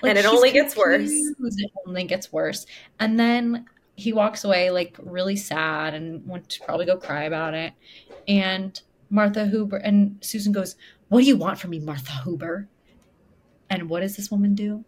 [0.05, 1.09] And it only gets worse.
[1.09, 2.65] It only gets worse.
[2.99, 3.65] And then
[3.95, 7.73] he walks away like really sad and went to probably go cry about it.
[8.27, 8.79] And
[9.13, 10.75] Martha Huber and Susan goes,
[11.09, 12.67] What do you want from me, Martha Huber?
[13.69, 14.83] And what does this woman do?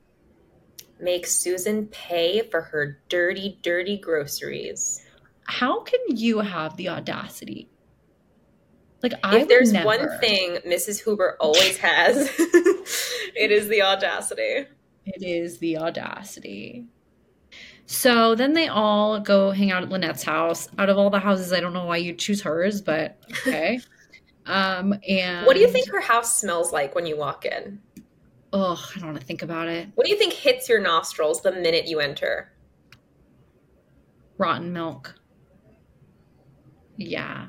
[0.99, 5.03] Make Susan pay for her dirty, dirty groceries.
[5.43, 7.69] How can you have the audacity?
[9.03, 9.85] Like I if there's never.
[9.85, 11.03] one thing Mrs.
[11.03, 14.65] Huber always has, it is the audacity.
[15.05, 16.87] It is the audacity.
[17.85, 20.67] So then they all go hang out at Lynette's house.
[20.79, 23.79] Out of all the houses, I don't know why you'd choose hers, but okay.
[24.45, 27.79] um, and What do you think her house smells like when you walk in?
[28.53, 29.89] Oh, I don't want to think about it.
[29.95, 32.51] What do you think hits your nostrils the minute you enter?
[34.37, 35.15] Rotten milk.
[36.97, 37.47] Yeah,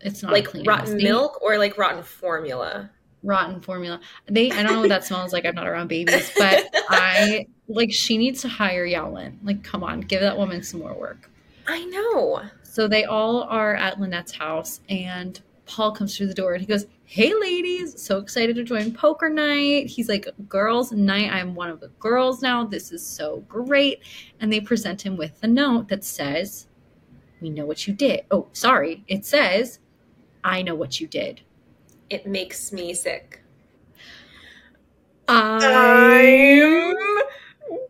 [0.00, 0.98] it's not like clean rotten.
[0.98, 2.90] They- milk or like rotten formula?
[3.24, 4.00] rotten formula.
[4.26, 5.44] They I don't know what that smells like.
[5.46, 9.40] I'm not around babies, but I like she needs to hire Yao Lin.
[9.42, 11.30] Like, come on, give that woman some more work.
[11.66, 12.42] I know.
[12.62, 16.66] So they all are at Lynette's house, and Paul comes through the door and he
[16.66, 19.86] goes, Hey, ladies, so excited to join poker night.
[19.86, 21.32] He's like, Girls' night.
[21.32, 22.64] I'm one of the girls now.
[22.64, 24.00] This is so great.
[24.40, 26.66] And they present him with a note that says,
[27.40, 28.22] We know what you did.
[28.30, 29.04] Oh, sorry.
[29.08, 29.80] It says,
[30.42, 31.40] I know what you did.
[32.10, 33.42] It makes me sick.
[35.26, 35.60] I'm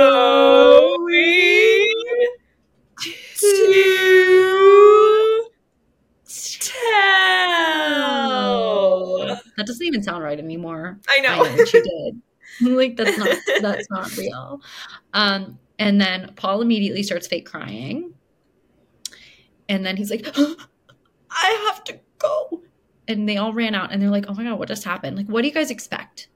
[3.39, 4.94] to
[9.67, 10.99] That doesn't even sound right anymore.
[11.09, 11.51] I I know know.
[11.57, 11.83] what you
[12.61, 12.73] did.
[12.77, 13.29] like that's not
[13.61, 14.61] that's not real.
[15.13, 18.15] Um, and then Paul immediately starts fake crying.
[19.69, 20.27] And then he's like,
[21.31, 22.63] I have to go.
[23.09, 25.17] and they all ran out and they're like, oh my God, what just happened?
[25.17, 26.29] Like, what do you guys expect?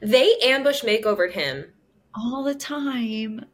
[0.00, 1.72] They ambush makeovered him.
[2.14, 3.46] All the time.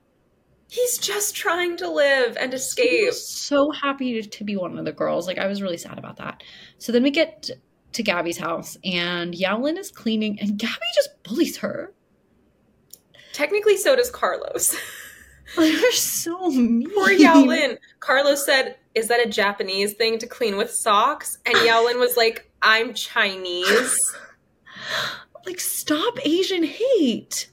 [0.69, 3.13] He's just trying to live and escape.
[3.13, 5.27] so happy to, to be one of the girls.
[5.27, 6.43] Like, I was really sad about that.
[6.79, 7.51] So then we get
[7.93, 11.93] to Gabby's house and Yao Lin is cleaning and Gabby just bullies her.
[13.33, 14.77] Technically, so does Carlos.
[15.57, 16.89] They're so mean.
[16.95, 17.79] Poor Yao Lin.
[17.99, 21.39] Carlos said, Is that a Japanese thing to clean with socks?
[21.47, 24.17] And Yao Lin was like, I'm Chinese.
[25.47, 27.49] Like, stop Asian hate.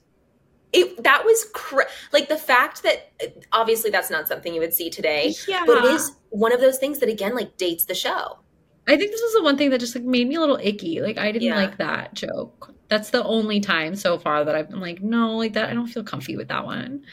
[0.74, 3.14] It, that was cra- like the fact that
[3.54, 5.64] obviously that's not something you would see today, Yeah.
[5.66, 8.40] but it is one of those things that again like dates the show.
[8.88, 11.02] I think this was the one thing that just like made me a little icky.
[11.02, 11.56] Like I didn't Yeah.
[11.58, 12.74] like that joke.
[12.88, 15.88] That's the only time so far that I've been like, no, like that I don't
[15.88, 17.04] feel comfy with that one.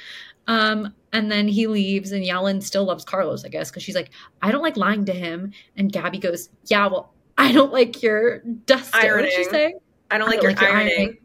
[0.46, 3.94] Um, and then he leaves and Yao Lin still loves Carlos, I guess, because she's
[3.94, 4.10] like,
[4.42, 5.52] I don't like lying to him.
[5.76, 9.10] And Gabby goes, Yeah, well, I don't like your dusting.
[9.10, 9.74] What did she say?
[10.10, 10.92] I don't I like don't your like your ironing.
[10.98, 11.16] ironing.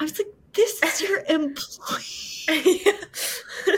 [0.00, 2.02] I was like, This is your employee.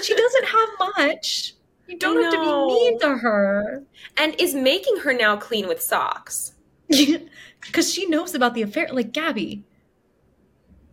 [0.03, 1.55] she doesn't have much.
[1.91, 3.83] You don't have to be mean to her.
[4.17, 6.55] and is making her now clean with socks.
[7.61, 8.89] because she knows about the affair.
[8.93, 9.65] Like Gabby,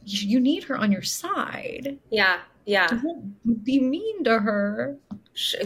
[0.03, 1.99] you, need her on your side.
[2.09, 2.87] Yeah, yeah.
[2.87, 4.97] Don't be mean to her.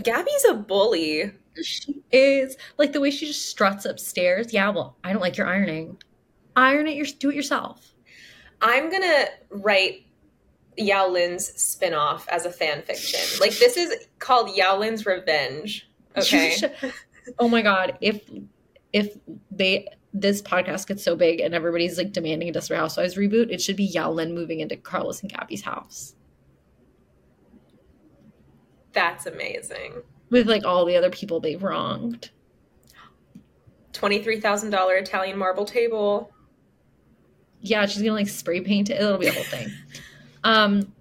[0.04, 1.32] Gabby's a bully.
[1.64, 4.52] She is like the way she just struts upstairs.
[4.52, 5.98] Yeah, well, I don't like your ironing.
[6.58, 6.96] Iron it.
[6.96, 7.94] Your do it yourself.
[8.62, 10.06] I'm gonna write
[10.78, 13.20] Yao Lin's spin-off as a fan fiction.
[13.40, 15.90] Like this is called Yao Lin's Revenge.
[16.18, 16.56] Okay.
[17.38, 17.98] Oh my god!
[18.02, 18.28] If
[18.94, 19.16] if
[19.52, 23.62] they this podcast gets so big and everybody's like demanding a Desperate Housewives reboot, it
[23.62, 26.16] should be Yao Lin moving into Carlos and Gabby's house
[28.94, 30.02] That's amazing.
[30.32, 32.32] with like all the other people they've wronged.
[33.94, 36.32] Twenty-three thousand dollar Italian marble table.
[37.62, 39.00] yeah, she's gonna like spray paint it.
[39.00, 39.70] It'll be a whole thing.
[40.44, 40.92] Um,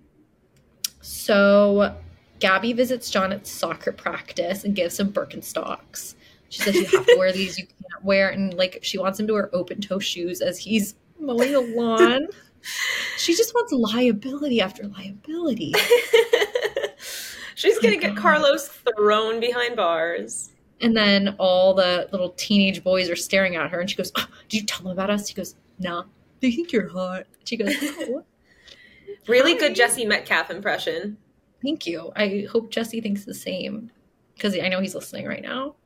[1.01, 1.95] so
[2.41, 6.15] Gabby visits John at soccer practice and gives him Birkenstocks.
[6.49, 7.59] She says you have to wear these.
[7.59, 10.97] You can't wear, and like she wants him to wear open toe shoes as he's
[11.19, 12.27] mowing the lawn.
[13.19, 15.73] she just wants liability after liability.
[17.55, 18.23] She's gonna my get God.
[18.23, 20.51] Carlos thrown behind bars.
[20.81, 24.27] And then all the little teenage boys are staring at her, and she goes, oh,
[24.49, 26.05] "Did you tell them about us?" He goes, "No,
[26.41, 28.25] they think you're hot." She goes, "Oh,
[29.27, 29.59] Really Hi.
[29.59, 31.17] good Jesse Metcalfe impression.
[31.63, 32.11] Thank you.
[32.17, 33.91] I hope Jesse thinks the same
[34.35, 35.77] because I know he's listening right now.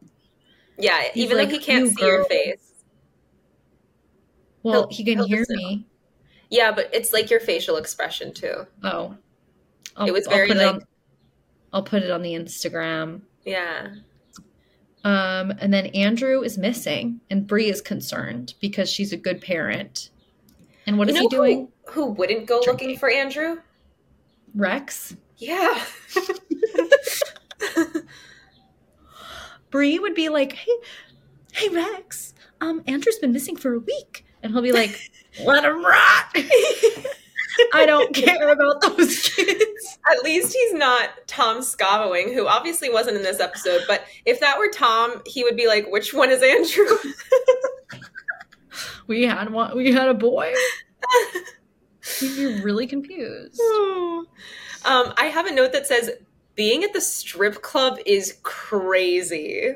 [0.79, 2.73] Yeah, He's even like, though he can't "You see your face.
[4.63, 5.87] Well, He'll- he can hear me.
[6.51, 8.67] Yeah, but it's like your facial expression too.
[8.83, 9.17] Oh,
[9.97, 10.83] I'll, It was I'll very, it like- on,
[11.73, 13.23] I'll put it on the Instagram.
[13.45, 13.95] Yeah.
[15.05, 20.11] Um, and then Andrew is missing, and Bree is concerned because she's a good parent.
[20.87, 21.59] And what You is he doing?
[21.59, 22.89] Who, who wouldn't go Drinking.
[22.89, 23.57] looking for Andrew?
[24.55, 25.17] Rex.
[25.37, 25.83] Yeah.
[29.71, 30.73] Bree would be like, "Hey,
[31.53, 35.11] hey Rex, um, Andrew's been missing for a week," and he'll be like,
[35.45, 36.27] "Let him rot."
[37.73, 39.99] I don't care about those kids.
[40.11, 43.83] At least he's not Tom Scavowing, who obviously wasn't in this episode.
[43.89, 46.97] But if that were Tom, he would be like, "Which one is Andrew?"
[49.07, 49.77] We had one.
[49.77, 50.53] We had a boy.
[52.21, 53.61] He'd be really confused.
[54.85, 56.11] um, I have a note that says,
[56.55, 59.75] "Being at the strip club is crazy."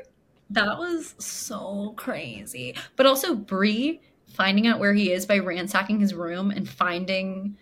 [0.51, 2.75] That was so crazy.
[2.95, 4.01] But also Bree
[4.33, 7.57] finding out where he is by ransacking his room and finding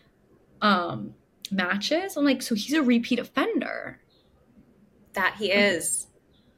[0.62, 1.14] um
[1.52, 2.18] matches.
[2.18, 4.00] I'm like, so he's a repeat offender.
[5.14, 6.08] That he is.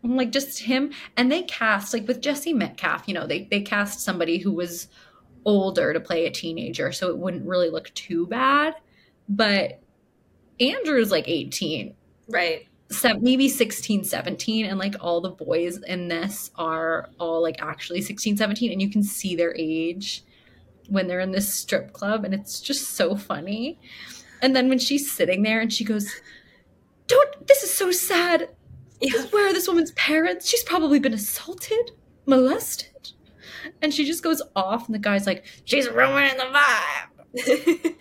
[0.04, 0.92] I'm like, just him.
[1.18, 4.88] And they cast, like with Jesse Metcalfe, you know, they they cast somebody who was
[5.46, 8.76] older to play a teenager, so it wouldn't really look too bad.
[9.28, 9.80] But
[10.60, 11.94] Andrew's like 18.
[12.30, 12.68] Right.
[12.92, 18.02] se- maybe 16 17 and like all the boys in this are all like actually
[18.02, 20.24] 16 17 and you can see their age
[20.90, 23.80] when they're in this strip club and it's just so funny
[24.44, 26.12] and then when she's sitting there and she goes
[27.08, 28.50] don't this is so sad
[29.02, 29.24] Yeah.
[29.32, 31.92] where are this woman's parents she's probably been assaulted
[32.28, 32.89] molested
[33.82, 37.16] and she just goes off and the guy's like she's ruining the vibe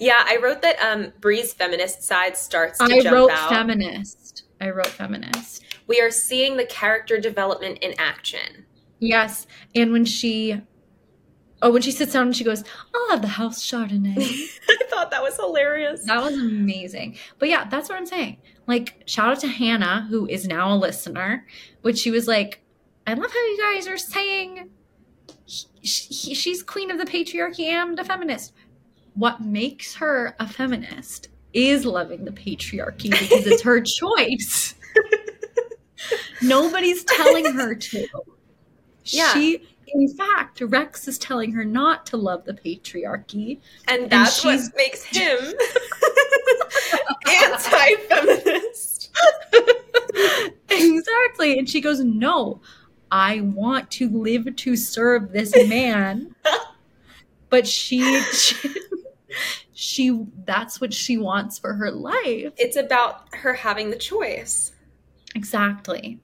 [0.00, 3.48] yeah, I wrote that um Bree's feminist side starts to i jump wrote out.
[3.48, 8.64] feminist i wrote feminist we are seeing the character development in action.
[8.98, 9.46] Yes.
[9.74, 10.60] And when she
[11.64, 14.16] Oh, when she sits down and she goes, I'll have the house Chardonnay.
[14.68, 16.04] I thought that was hilarious.
[16.06, 17.16] that was amazing.
[17.38, 18.38] But yeah, that's what I'm saying.
[18.66, 21.46] Like, shout out to Hannah, who is now a listener,
[21.82, 22.62] which she was like,
[23.06, 24.70] I love how you guys are saying
[25.82, 28.52] he, she's queen of the patriarchy and a feminist.
[29.14, 33.80] What makes her a feminist is loving the patriarchy because it's her
[34.16, 34.74] choice.
[36.40, 38.06] Nobody's telling her to.
[39.04, 39.32] Yeah.
[39.34, 43.60] She, in fact, Rex is telling her not to love the patriarchy.
[43.88, 45.38] And that's what makes him
[47.28, 49.10] anti feminist.
[50.70, 51.58] exactly.
[51.58, 52.60] And she goes, No,
[53.12, 56.34] I want to live to serve this man.
[57.50, 58.74] but she, she,
[59.74, 62.54] she, that's what she wants for her life.
[62.56, 64.72] It's about her having the choice.
[65.34, 66.20] Exactly.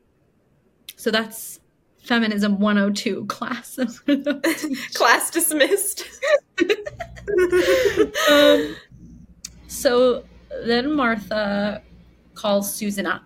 [0.97, 1.61] So that's
[2.03, 3.79] feminism 102 class.
[4.95, 6.05] Class dismissed.
[8.31, 8.77] um,
[9.67, 10.25] so
[10.65, 11.83] then Martha
[12.35, 13.25] calls Susan up.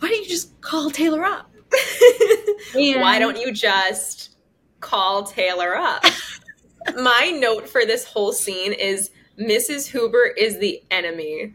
[0.00, 1.48] Why don't you just call Taylor up?
[2.74, 4.36] Why don't you just
[4.80, 6.04] call Taylor up?
[6.96, 9.86] My note for this whole scene is Mrs.
[9.86, 11.54] Huber is the enemy.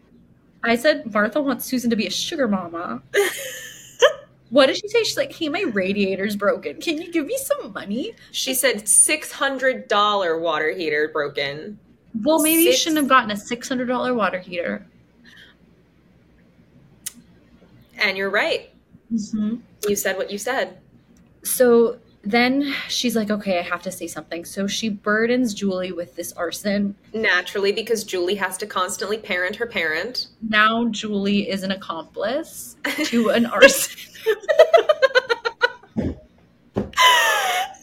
[0.63, 3.01] I said Martha wants Susan to be a sugar mama.
[4.49, 5.03] what did she say?
[5.03, 6.79] She's like, hey, my radiator's broken.
[6.79, 8.15] Can you give me some money?
[8.31, 11.79] She said $600 water heater broken.
[12.21, 14.85] Well, maybe you shouldn't have gotten a $600 water heater.
[17.97, 18.72] And you're right.
[19.13, 19.55] Mm-hmm.
[19.87, 20.77] You said what you said.
[21.43, 24.45] So then she's like, okay, I have to say something.
[24.45, 26.95] So she burdens Julie with this arson.
[27.13, 30.27] Naturally, because Julie has to constantly parent her parent.
[30.41, 33.99] Now Julie is an accomplice to an arson.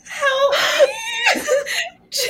[0.06, 0.54] Help!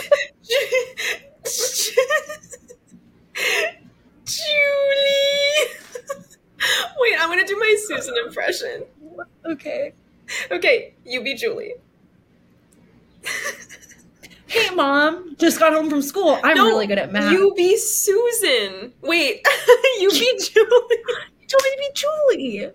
[4.25, 5.80] Julie!
[7.01, 8.85] Wait, I'm gonna do my Susan impression.
[9.47, 9.93] okay.
[10.51, 11.75] Okay, you be Julie.
[14.47, 16.41] Hey, mom, just got home from school.
[16.43, 17.33] I'm No, really good at math.
[17.33, 18.93] You be Susan.
[19.01, 19.47] Wait,
[20.01, 20.99] you be Julie.
[21.41, 22.73] You told me to be Julie.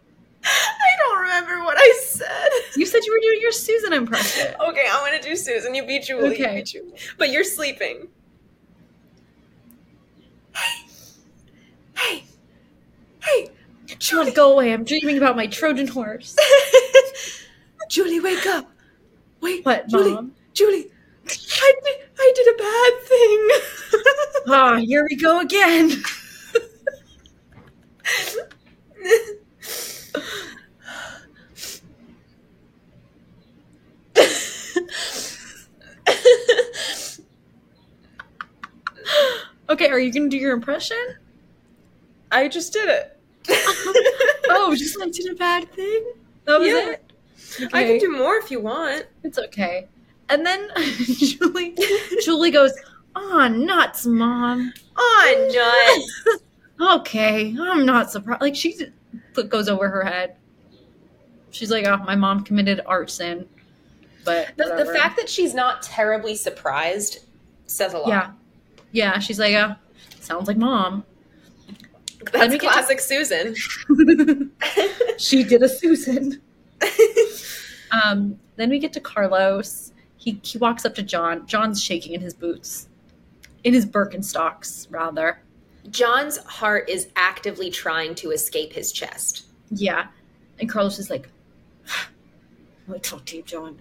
[0.47, 2.49] I don't remember what I said.
[2.77, 4.53] You said you were doing your Susan impression.
[4.69, 5.75] Okay, I'm gonna do Susan.
[5.75, 6.39] You be Julie.
[6.39, 6.55] You Okay.
[6.55, 6.93] be Julie.
[7.17, 8.07] But you're sleeping.
[10.55, 10.85] Hey,
[11.97, 12.23] hey,
[13.23, 13.49] hey,
[14.05, 14.71] Julie, go away.
[14.71, 16.35] I'm dreaming about my Trojan horse.
[17.89, 18.69] Julie, wake up.
[19.41, 20.31] Wait, What, Julie, mom?
[20.53, 20.91] Julie,
[21.27, 23.49] I did, I did a bad thing.
[24.47, 25.89] Ah, here we go again.
[39.67, 40.97] Okay, are you gonna do your impression?
[42.31, 43.14] I just did it.
[44.47, 46.13] Oh, just like did a bad thing.
[46.45, 46.91] That was Yeah.
[46.91, 47.13] it.
[47.73, 49.05] I can do more if you want.
[49.23, 49.87] It's okay.
[50.29, 50.69] And then
[51.17, 51.75] Julie,
[52.23, 52.71] Julie goes,
[53.15, 56.41] "Ah, nuts, mom." Oh, nuts.
[56.81, 58.41] Okay, I'm not surprised.
[58.41, 58.75] Like she
[59.49, 60.35] goes over her head.
[61.51, 63.47] She's like, "Oh, my mom committed arson."
[64.25, 67.19] But The, the fact that she's not terribly surprised
[67.67, 68.09] says a lot.
[68.09, 68.31] yeah,
[68.91, 69.75] yeah, she's like, "Oh,
[70.19, 71.05] sounds like mom."
[72.31, 73.55] That's get to- classic Susan.
[75.17, 76.41] she did a Susan.
[78.03, 79.93] Um, then we get to Carlos.
[80.17, 81.45] He he walks up to John.
[81.47, 82.89] John's shaking in his boots,
[83.63, 85.39] in his Birkenstocks, rather.
[85.91, 89.45] John's heart is actively trying to escape his chest.
[89.69, 90.07] Yeah,
[90.59, 91.29] and Carlos is like,
[92.93, 93.79] "I talk to you, John."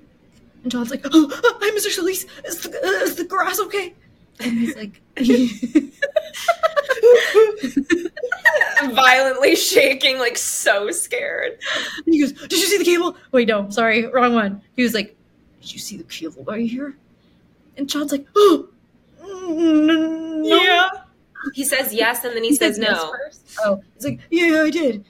[0.62, 1.90] And John's like, "Oh, hi, Mr.
[1.90, 2.26] Solis.
[2.44, 3.94] Is the, uh, is the grass okay?"
[4.40, 5.00] And he's like,
[8.94, 11.58] Violently shaking, like so scared.
[12.04, 13.16] And he goes, Did you see the cable?
[13.32, 14.62] Wait, no, sorry, wrong one.
[14.76, 15.16] He was like,
[15.60, 16.96] Did you see the cable right here?
[17.76, 18.68] And John's like, Oh,
[19.22, 20.88] n- no.
[21.52, 23.10] He says yes and then he, says, yes no.
[23.10, 23.58] first.
[23.64, 25.04] Oh, he's like, Yeah, I did.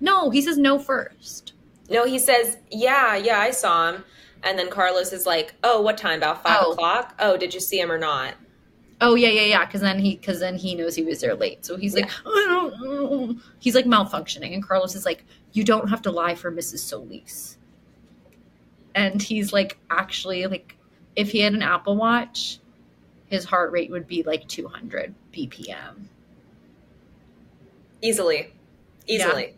[0.00, 1.52] No, he says no first.
[1.90, 4.04] No, he says, yeah, yeah, I saw him.
[4.44, 6.18] And then Carlos is like, oh, what time?
[6.18, 6.72] About five Oh.
[6.72, 7.14] o'clock?
[7.18, 8.34] Oh, did you see him or not?
[9.00, 9.64] Oh yeah, yeah, yeah.
[9.66, 11.64] Because then he, because then he knows he was there late.
[11.66, 13.36] So he's like, don't know.
[13.58, 16.78] He's like malfunctioning, and Carlos is like, you don't have to lie for Mrs.
[16.78, 17.58] Solis.
[18.94, 20.76] And he's like, actually, like,
[21.16, 22.60] if he had an Apple Watch,
[23.26, 26.04] his heart rate would be like 200 BPM.
[28.02, 28.52] Easily.
[29.06, 29.54] Easily.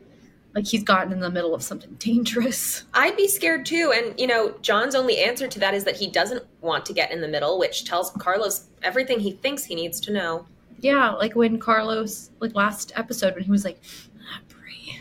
[0.56, 2.84] Like he's gotten in the middle of something dangerous.
[2.94, 3.92] I'd be scared too.
[3.94, 7.12] And, you know, John's only answer to that is that he doesn't want to get
[7.12, 10.46] in the middle, which tells Carlos everything he thinks he needs to know.
[10.80, 13.78] Yeah, like when Carlos, like last episode, when he was like,
[14.18, 14.98] ah, Bree,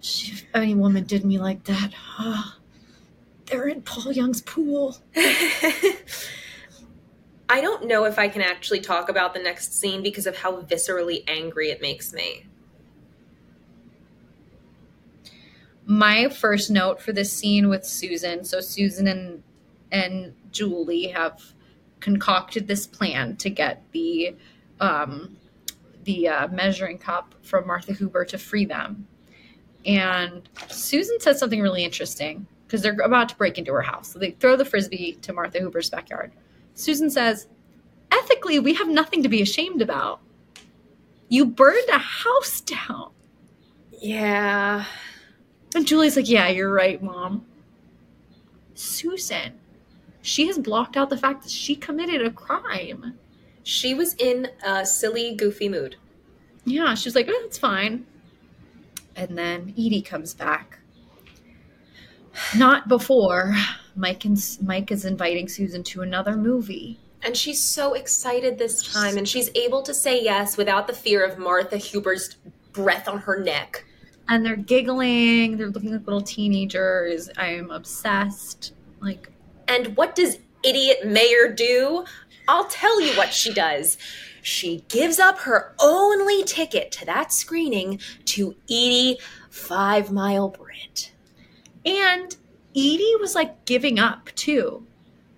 [0.00, 2.58] she- if any woman did me like that, ah,
[3.46, 4.98] they're in Paul Young's pool.
[7.48, 10.60] I don't know if I can actually talk about the next scene because of how
[10.60, 12.44] viscerally angry it makes me.
[15.90, 18.44] My first note for this scene with Susan.
[18.44, 19.42] So Susan and
[19.90, 21.42] and Julie have
[21.98, 24.36] concocted this plan to get the
[24.78, 25.36] um,
[26.04, 29.08] the uh, measuring cup from Martha Huber to free them.
[29.84, 34.12] And Susan says something really interesting because they're about to break into her house.
[34.12, 36.30] So they throw the frisbee to Martha Huber's backyard.
[36.74, 37.48] Susan says,
[38.12, 40.20] Ethically, we have nothing to be ashamed about.
[41.28, 43.10] You burned a house down.
[44.00, 44.84] Yeah.
[45.74, 47.46] And Julie's like, Yeah, you're right, mom.
[48.74, 49.60] Susan,
[50.22, 53.18] she has blocked out the fact that she committed a crime.
[53.62, 55.96] She was in a silly, goofy mood.
[56.64, 58.06] Yeah, she's like, oh, it's fine.
[59.16, 60.78] And then Edie comes back.
[62.56, 63.54] Not before
[63.96, 66.98] Mike and Mike is inviting Susan to another movie.
[67.22, 71.22] And she's so excited this time, and she's able to say yes without the fear
[71.22, 72.36] of Martha Huber's
[72.72, 73.84] breath on her neck.
[74.30, 77.28] And they're giggling, they're looking like little teenagers.
[77.36, 78.72] I am obsessed.
[79.00, 79.30] Like,
[79.68, 82.04] and what does idiot Mayer do?
[82.48, 83.98] I'll tell you what she does.
[84.42, 89.18] She gives up her only ticket to that screening to Edie
[89.50, 91.12] Five Mile Britt.
[91.84, 92.36] And
[92.74, 94.86] Edie was like giving up too.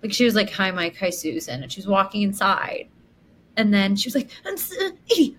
[0.01, 0.97] Like she was like, "Hi, Mike.
[0.97, 2.89] Hi, Susan," and she was walking inside,
[3.55, 4.51] and then she was like, uh,
[5.11, 5.37] "Edie,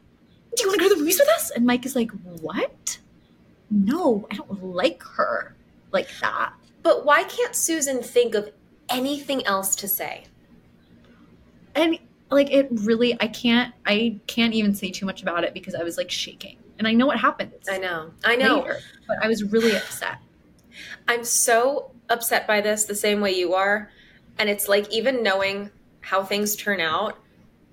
[0.57, 2.99] do you want to go to the movies with us?" And Mike is like, "What?
[3.71, 5.55] No, I don't like her
[5.93, 6.53] like that."
[6.83, 8.51] But why can't Susan think of
[8.89, 10.25] anything else to say?
[11.75, 11.99] And
[12.31, 15.83] like it really, I can't, I can't even say too much about it because I
[15.83, 17.69] was like shaking, and I know what happens.
[17.69, 20.19] I know, I know, later, but I was really upset.
[21.09, 23.91] I'm so upset by this the same way you are
[24.39, 27.19] and it's like, even knowing how things turn out,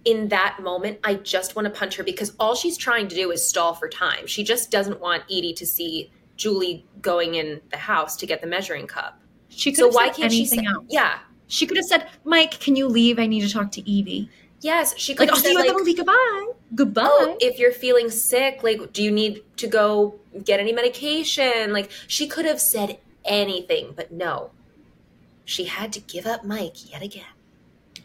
[0.06, 3.32] in that moment, I just want to punch her because all she's trying to do
[3.32, 4.26] is stall for time.
[4.26, 8.48] She just doesn't want Edie to see Julie going in the house to get the
[8.48, 9.20] measuring cup.
[9.50, 10.86] She could so why can't she say, else.
[10.90, 13.20] Yeah, she could have said, "Mike, can you leave?
[13.20, 14.30] I need to talk to Edie."
[14.62, 15.94] Yes, she could like, have oh, said, like, movie.
[15.94, 16.52] Goodbye.
[16.74, 17.04] Goodbye.
[17.06, 21.74] Oh, if you're feeling sick, like, do you need to go get any medication?
[21.74, 24.52] Like, she could have said anything, but no,
[25.46, 27.26] she had to give up Mike yet again.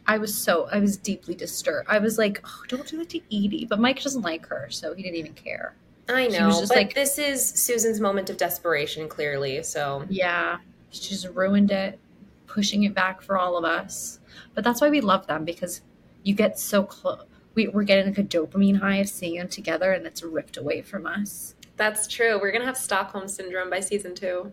[0.06, 1.88] I was so I was deeply disturbed.
[1.88, 3.66] I was like, oh, don't do that to Edie.
[3.68, 5.74] But Mike doesn't like her, so he didn't even care.
[6.08, 9.62] I know, was just but like, this is Susan's moment of desperation, clearly.
[9.62, 10.58] So yeah,
[10.90, 11.98] she just ruined it,
[12.46, 14.20] pushing it back for all of us.
[14.54, 15.82] But that's why we love them because
[16.22, 17.24] you get so close.
[17.54, 20.82] We, we're getting like a dopamine high of seeing them together, and it's ripped away
[20.82, 21.54] from us.
[21.76, 22.38] That's true.
[22.40, 24.52] We're gonna have Stockholm syndrome by season two.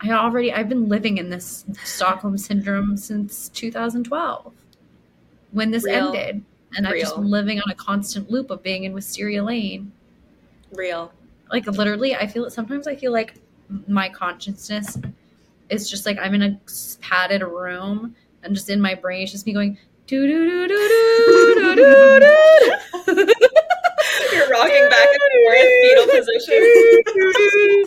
[0.00, 4.52] I already I've been living in this Stockholm syndrome since 2012
[5.54, 6.08] when this Real.
[6.08, 6.44] ended
[6.76, 6.94] and Real.
[6.94, 9.90] I've just living on a constant loop of being in Wisteria Lane.
[10.72, 11.12] Real.
[11.50, 13.34] Like literally I feel it sometimes I feel like
[13.88, 14.98] my consciousness
[15.70, 16.60] is just like I'm in a
[17.00, 20.76] padded room and just in my brain it's just me going do do do do
[21.54, 23.34] do do do
[24.32, 27.84] You're rocking back and forth fetal position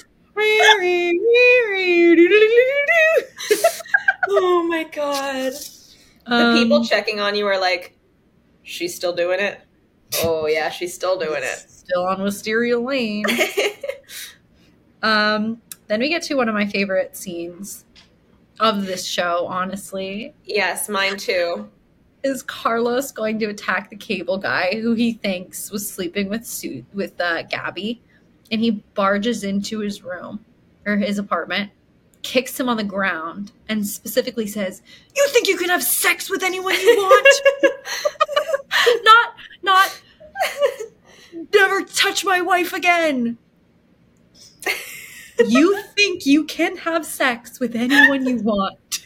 [4.29, 5.53] oh my god.
[6.27, 7.97] Um, the people checking on you are like,
[8.63, 9.61] she's still doing it.
[10.23, 11.65] Oh yeah, she's still doing it.
[11.87, 13.23] Still on Wisteria Lane.
[15.01, 17.85] um, then we get to one of my favorite scenes
[18.59, 20.33] of this show, honestly.
[20.43, 21.69] Yes, mine too.
[22.23, 26.85] Is Carlos going to attack the cable guy who he thinks was sleeping with Sue
[26.93, 28.01] with uh, Gabby,
[28.51, 30.43] and he barges into his room
[30.85, 31.71] or his apartment,
[32.21, 34.81] kicks him on the ground, and specifically says,
[35.15, 37.41] "You think you can have sex with anyone you want?
[39.03, 40.01] not, not,
[41.53, 43.37] never touch my wife again."
[45.45, 48.77] you think you can have sex with anyone you want.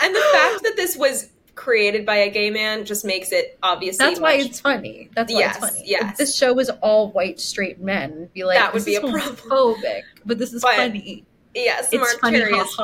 [0.00, 4.04] and the fact that this was created by a gay man just makes it obviously.
[4.04, 5.10] That's why it's funny.
[5.14, 5.82] That's why yes, it's funny.
[5.86, 6.12] Yes.
[6.12, 9.36] If this show was all white straight men, be like that would be a problem.
[9.36, 11.24] Phobic, but this is but, funny.
[11.54, 12.78] Yes, it's Marc funny, is,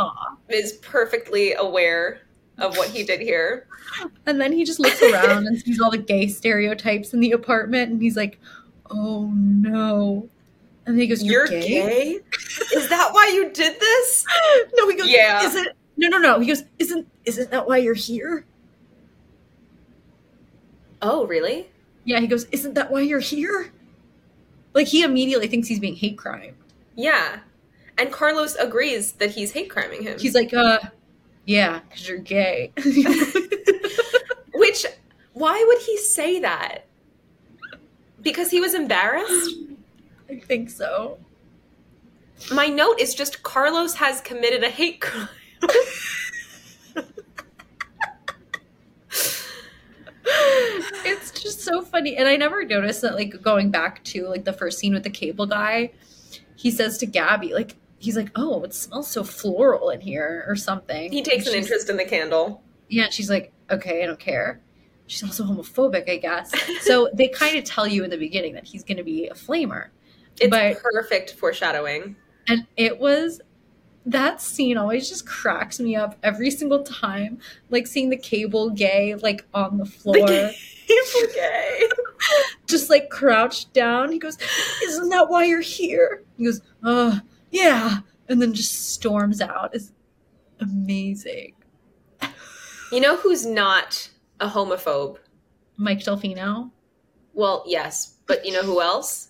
[0.51, 2.21] is perfectly aware
[2.59, 3.67] of what he did here.
[4.27, 7.91] And then he just looks around and sees all the gay stereotypes in the apartment,
[7.91, 8.39] and he's like,
[8.91, 10.29] "Oh no."
[10.85, 11.69] And then he goes, "You're, You're gay?
[11.69, 12.21] gay?
[12.75, 14.27] Is that why you did this?"
[14.77, 15.75] no, he goes, "Yeah." Is it?
[15.97, 16.39] No, no, no.
[16.39, 18.45] He goes, "Isn't isn't that why you're here?"
[21.01, 21.69] Oh, really?
[22.05, 23.73] Yeah, he goes, Isn't that why you're here?
[24.75, 26.55] Like, he immediately thinks he's being hate crime.
[26.95, 27.41] Yeah.
[27.97, 30.19] And Carlos agrees that he's hate criming him.
[30.19, 30.79] He's like, uh,
[31.47, 32.73] yeah, because you're gay.
[34.55, 34.87] Which,
[35.33, 36.87] why would he say that?
[38.23, 39.55] Because he was embarrassed?
[40.31, 41.19] I think so.
[42.53, 45.29] My note is just Carlos has committed a hate crime.
[51.05, 52.17] it's just so funny.
[52.17, 55.11] And I never noticed that, like, going back to like the first scene with the
[55.11, 55.93] cable guy,
[56.57, 60.57] he says to Gabby, like, he's like, oh, it smells so floral in here or
[60.57, 61.11] something.
[61.13, 62.63] He takes And an interest in the candle.
[62.89, 64.61] Yeah, she's like, okay, I don't care.
[65.07, 66.53] She's also homophobic, I guess.
[66.83, 69.35] So they kind of tell you in the beginning that he's going to be a
[69.35, 69.89] flamer.
[70.41, 72.17] It's But- perfect foreshadowing.
[72.51, 73.41] And it was
[74.11, 77.39] that scene always just cracks me up every single time.
[77.69, 81.89] Like seeing the cable gay like on the floor, cable gay.
[82.67, 84.11] just like crouched down.
[84.11, 84.39] He goes,
[84.85, 86.23] Isn't that why you're here?
[86.37, 87.99] He goes, Uh, yeah.
[88.29, 89.71] And then just storms out.
[89.75, 89.93] It's
[90.61, 91.55] amazing.
[92.91, 94.09] You know who's not
[94.41, 95.19] a homophobe?
[95.77, 96.71] Mike Delfino,
[97.35, 99.29] Well, yes, but you know who else?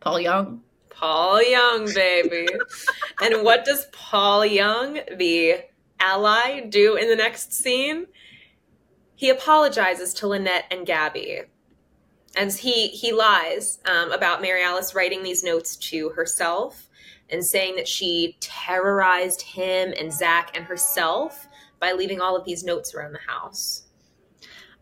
[0.00, 0.62] Paul Young.
[0.98, 2.48] Paul Young, baby.
[3.22, 5.60] and what does Paul Young, the
[6.00, 8.06] ally, do in the next scene?
[9.14, 11.42] He apologizes to Lynette and Gabby.
[12.36, 16.88] And he he lies um, about Mary Alice writing these notes to herself
[17.30, 21.46] and saying that she terrorized him and Zach and herself
[21.78, 23.84] by leaving all of these notes around the house.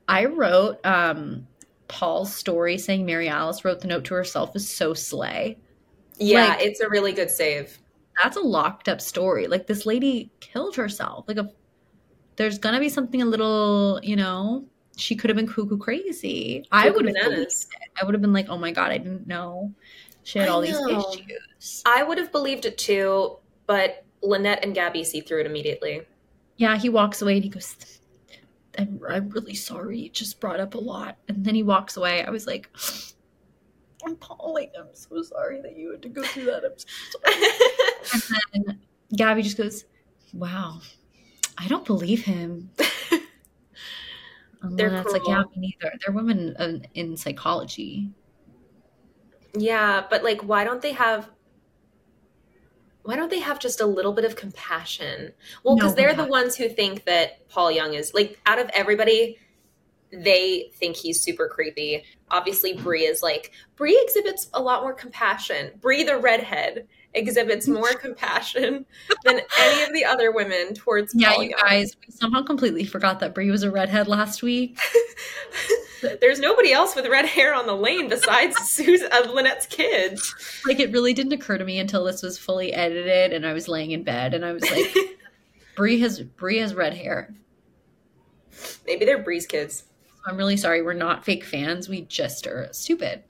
[0.09, 1.47] I wrote um
[1.89, 5.59] Paul's story saying Mary Alice wrote the note to herself is so slay.
[6.19, 7.79] Yeah, Like- it's a really good save.
[8.23, 9.47] That's a locked up story.
[9.47, 11.27] Like this lady killed herself.
[11.29, 11.51] Like a
[12.37, 14.65] there's gonna be something a little, you know,
[14.97, 16.65] she could have been cuckoo crazy.
[16.73, 17.67] I would have believed it.
[18.01, 19.73] I would have been like, oh my god, I didn't know
[20.23, 21.83] she had I all these issues.
[21.87, 23.37] I would have believed it too,
[23.67, 26.03] but Lynette and Gabby see through it immediately.
[26.57, 28.01] Yeah, he walks away and he goes,
[28.79, 30.07] I'm, I'm really sorry.
[30.07, 31.17] It just brought up a lot.
[31.29, 32.25] And then he walks away.
[32.25, 32.71] I was like,
[34.07, 36.63] I'm Paul, I'm so sorry that you had to go through that.
[36.65, 38.41] I'm so sorry.
[38.55, 38.81] And then
[39.17, 39.85] Gabby just goes,
[40.33, 40.81] Wow,
[41.59, 42.71] I don't believe him.
[44.63, 45.37] They're then it's like, cruel.
[45.39, 45.95] Yeah, me neither.
[46.05, 48.11] They're women in, in psychology.
[49.57, 51.31] yeah, but like, why don't they have?
[53.03, 55.33] Why don't they have just a little bit of compassion?
[55.63, 58.69] Well, because No they're the ones who think that Paul Young is like out of
[58.75, 59.39] everybody,
[60.13, 62.05] they think he's super creepy.
[62.31, 65.73] Obviously, Bree is like Bree exhibits a lot more compassion.
[65.81, 66.87] Bree, the redhead,
[67.17, 68.87] exhibits more compassion
[69.25, 73.21] than any of the other women towards Yeah, Paul you guys, we somehow completely forgot
[73.21, 74.79] that Bree was a redhead last week.
[76.21, 80.35] There's nobody else with red hair on the lane besides Susan, uh, Lynette's kids.
[80.67, 83.67] Like, it really didn't occur to me until this was fully edited and I was
[83.67, 84.95] laying in bed and I was like,
[85.75, 87.35] Bree has Bree has red hair.
[88.87, 89.85] Maybe they're Bree's kids.
[90.27, 90.83] I'm really sorry.
[90.83, 91.89] We're not fake fans.
[91.89, 93.23] We just are stupid.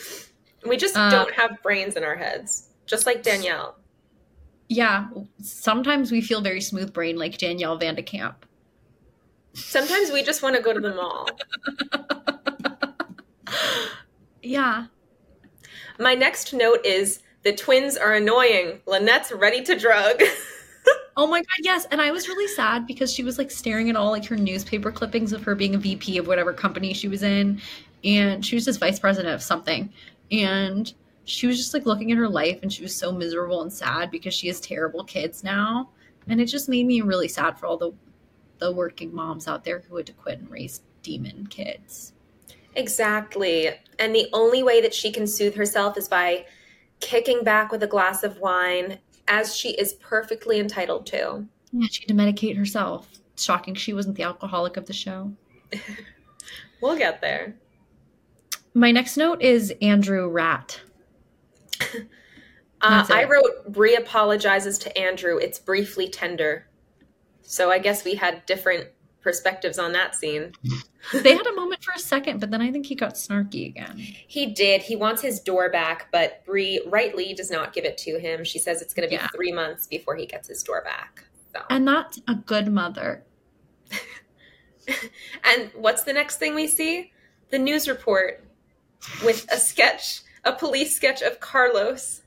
[0.66, 3.76] we just Uh, don't have brains in our heads, just like Danielle.
[4.68, 5.08] Yeah,
[5.42, 8.46] sometimes we feel very smooth brain, like Danielle Van de Kamp.
[9.52, 11.28] Sometimes we just want to go to the mall.
[14.44, 14.86] Yeah,
[16.00, 18.80] My next note is the twins are annoying.
[18.86, 20.20] Lynette's ready to drug.
[21.16, 21.86] Oh my god, yes.
[21.90, 24.90] And I was really sad because she was like staring at all like her newspaper
[24.90, 27.60] clippings of her being a VP of whatever company she was in.
[28.04, 29.92] And she was just vice president of something.
[30.30, 30.92] And
[31.24, 34.10] she was just like looking at her life and she was so miserable and sad
[34.10, 35.90] because she has terrible kids now.
[36.28, 37.92] And it just made me really sad for all the
[38.58, 42.14] the working moms out there who had to quit and raise demon kids.
[42.74, 43.68] exactly.
[43.98, 46.46] And the only way that she can soothe herself is by
[47.00, 48.98] kicking back with a glass of wine,
[49.32, 51.46] as she is perfectly entitled to.
[51.72, 53.08] Yeah, she had to medicate herself.
[53.38, 55.32] Shocking she wasn't the alcoholic of the show.
[56.82, 57.54] We'll get there.
[58.74, 60.80] My next note is Andrew Rat.
[62.84, 65.36] Uh, I wrote Bree apologizes to Andrew.
[65.36, 66.66] It's briefly tender.
[67.42, 68.88] So I guess we had different
[69.20, 70.50] perspectives on that scene.
[71.12, 73.96] They had a moment for a second, but then I think he got snarky again.
[73.98, 74.82] He did.
[74.82, 78.44] He wants his door back, but Bree rightly does not give it to him.
[78.44, 79.26] She says it's going to be Yeah.
[79.34, 81.24] three months before he gets his door back.
[81.52, 81.62] So.
[81.70, 83.24] And that's a good mother.
[85.44, 87.12] And what's the next thing we see?
[87.50, 88.44] The news report
[89.24, 92.22] with a sketch, a police sketch of Carlos.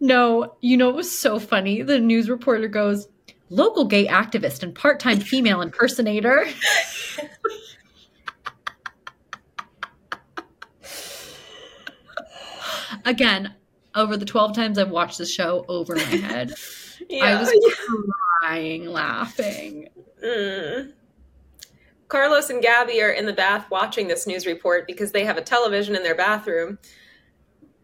[0.00, 1.82] No, you know it was so funny.
[1.82, 3.06] The news reporter goes,
[3.50, 6.46] local gay activist and part time female impersonator.
[13.04, 13.54] Again,
[13.94, 16.54] over the 12 times I've watched the show over my head.
[17.08, 17.24] Yeah.
[17.38, 17.52] I was
[18.40, 19.88] crying laughing.
[20.24, 20.92] Mm.
[22.08, 25.42] Carlos and Gabby are in the bath watching this news report because they have a
[25.42, 26.78] television in their bathroom.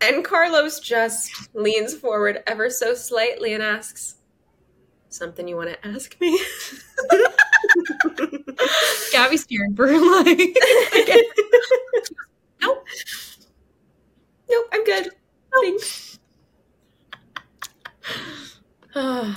[0.00, 4.14] And Carlos just leans forward ever so slightly and asks,
[5.08, 6.38] Something you want to ask me?
[9.12, 10.26] Gabby's staring for her life.
[12.60, 12.84] nope.
[14.48, 15.10] Nope, I'm good.
[15.60, 16.18] Thanks.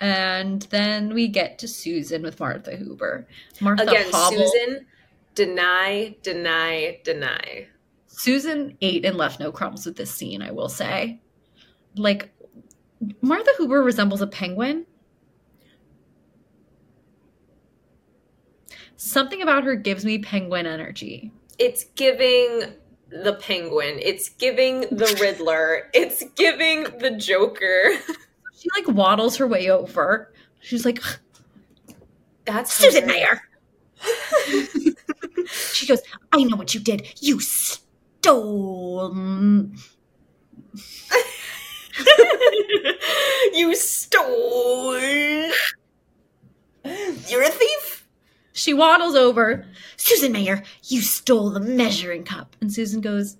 [0.00, 3.26] and then we get to Susan with Martha Huber.
[3.60, 4.40] Martha Again, hobbled.
[4.40, 4.86] Susan,
[5.34, 7.66] deny, deny, deny.
[8.06, 11.20] Susan ate and left no crumbs with this scene, I will say.
[11.96, 12.30] Like,
[13.20, 14.86] Martha Huber resembles a penguin.
[18.96, 21.30] Something about her gives me penguin energy.
[21.58, 22.74] It's giving
[23.10, 23.98] the penguin.
[24.00, 25.90] It's giving the Riddler.
[25.94, 27.92] It's giving the Joker.
[28.58, 30.32] She like waddles her way over.
[30.60, 31.00] She's like,
[32.44, 33.06] That's Susan.
[33.06, 33.40] Mayer.
[35.46, 36.02] she goes,
[36.32, 37.06] I know what you did.
[37.20, 39.14] You stole.
[43.54, 44.98] you stole.
[47.28, 47.97] You're a thief.
[48.58, 49.64] She waddles over.
[49.96, 52.56] Susan Mayer, you stole the measuring cup.
[52.60, 53.36] And Susan goes,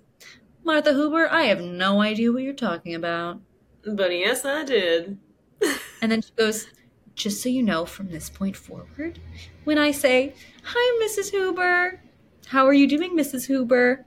[0.63, 3.41] Martha Huber, I have no idea what you're talking about.
[3.83, 5.17] But yes, I did.
[6.01, 6.67] And then she goes,
[7.15, 9.19] Just so you know, from this point forward,
[9.65, 11.31] when I say, Hi, Mrs.
[11.31, 12.01] Huber,
[12.47, 13.47] how are you doing, Mrs.
[13.47, 14.05] Huber?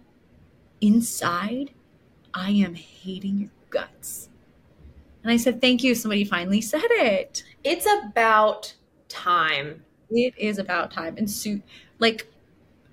[0.81, 1.75] Inside,
[2.33, 4.31] I am hating your guts.
[5.23, 5.95] And I said, Thank you.
[5.95, 7.45] Somebody finally said it.
[7.65, 8.73] It's about
[9.11, 9.85] time.
[10.13, 11.17] It is about time.
[11.17, 11.63] And Sue,
[11.99, 12.27] like,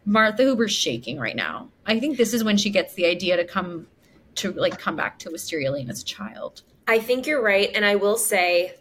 [0.06, 1.70] Martha Huber's shaking right now.
[1.86, 3.88] I think this is when she gets the idea to come
[4.36, 6.64] to like come back to Wisteria Lane as a child.
[6.88, 8.76] I think you're right, and I will say,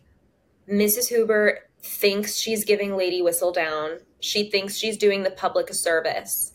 [0.71, 1.09] Mrs.
[1.09, 4.01] Huber thinks she's giving Lady Whistledown.
[4.21, 6.53] She thinks she's doing the public a service,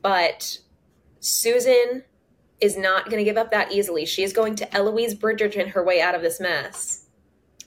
[0.00, 0.58] but
[1.20, 2.04] Susan
[2.60, 4.06] is not going to give up that easily.
[4.06, 7.06] She is going to Eloise Bridgerton her way out of this mess.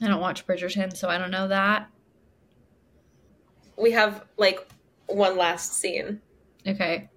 [0.01, 1.89] I don't watch Bridgerton, so I don't know that.
[3.77, 4.67] We have like
[5.07, 6.21] one last scene.
[6.67, 7.09] Okay.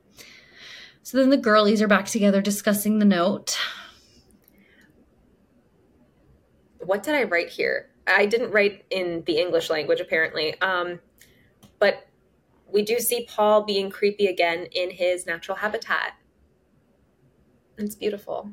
[1.03, 3.57] So then the girlies are back together discussing the note.
[6.81, 7.91] What did I write here?
[8.07, 10.61] I didn't write in the English language apparently.
[10.61, 11.01] Um,
[11.79, 12.07] but
[12.73, 16.15] we do see Paul being creepy again in his natural habitat.
[17.79, 18.51] It's beautiful.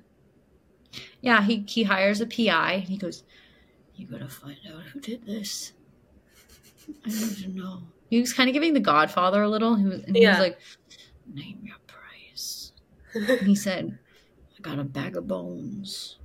[1.21, 3.23] Yeah, he he hires a PI and he goes,
[3.95, 5.73] "You gotta find out who did this.
[7.05, 7.83] I need to know."
[8.13, 9.73] He was kind of giving the Godfather a little.
[9.73, 10.31] He was, and he Yeah.
[10.37, 10.59] was like,
[11.33, 12.71] "Name your price."
[13.15, 13.97] And he said,
[14.55, 16.19] "I got a bag of bones."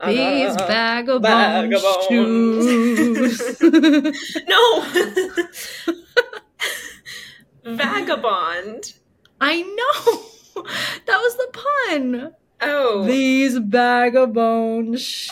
[0.06, 2.08] These Uh, bag of bag bones of bones.
[2.08, 3.60] shoes.
[4.48, 4.62] no.
[7.76, 8.94] Vagabond.
[9.40, 10.64] I know.
[11.06, 12.34] That was the pun.
[12.62, 13.04] Oh.
[13.04, 15.30] These bag of bones.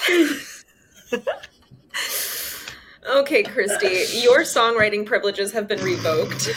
[3.09, 6.51] Okay, Christy, your songwriting privileges have been revoked.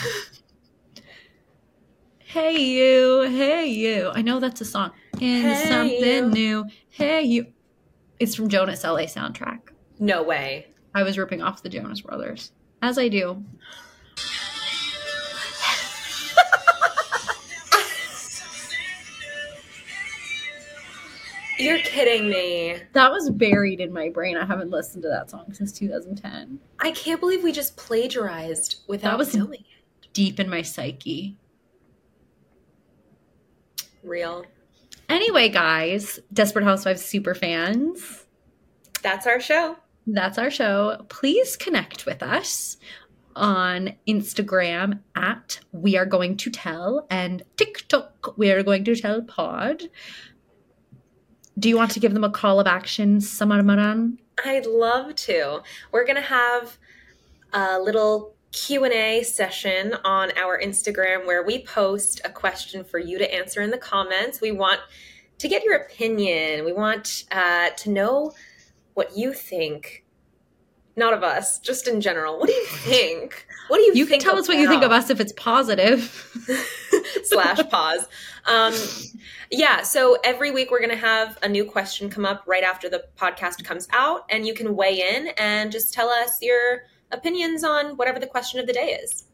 [2.18, 4.10] Hey you, hey you.
[4.12, 4.90] I know that's a song.
[5.20, 6.28] In Hey something you.
[6.30, 6.64] new.
[6.90, 7.46] Hey you.
[8.18, 9.60] It's from Jonas LA soundtrack.
[9.98, 10.66] No way.
[10.94, 12.52] I was ripping off the Jonas Brothers.
[12.82, 13.44] As I do.
[21.58, 22.76] You're kidding me.
[22.94, 24.36] That was buried in my brain.
[24.36, 26.58] I haven't listened to that song since 2010.
[26.80, 30.12] I can't believe we just plagiarized without That was- knowing it.
[30.12, 31.36] Deep in my psyche.
[34.02, 34.44] Real.
[35.08, 38.24] Anyway, guys, Desperate Housewives super fans.
[39.02, 39.76] That's our show.
[40.06, 41.04] That's our show.
[41.08, 42.76] Please connect with us
[43.36, 49.22] on Instagram at We Are Going to Tell and TikTok We Are Going to Tell
[49.22, 49.84] Pod.
[51.58, 54.18] Do you want to give them a call of action, Samaramaran?
[54.44, 55.62] I'd love to.
[55.92, 56.78] We're going to have
[57.52, 63.34] a little Q&A session on our Instagram where we post a question for you to
[63.34, 64.40] answer in the comments.
[64.40, 64.80] We want
[65.38, 66.64] to get your opinion.
[66.64, 68.32] We want uh, to know
[68.94, 70.03] what you think.
[70.96, 72.38] Not of us, just in general.
[72.38, 73.46] What do you think?
[73.68, 75.32] What do you, You can think tell us what you think of us if it's
[75.32, 76.30] positive.
[77.24, 78.06] slash pause.
[78.46, 78.74] Um,
[79.50, 82.88] yeah, so every week we're going to have a new question come up right after
[82.88, 87.64] the podcast comes out, and you can weigh in and just tell us your opinions
[87.64, 89.24] on whatever the question of the day is.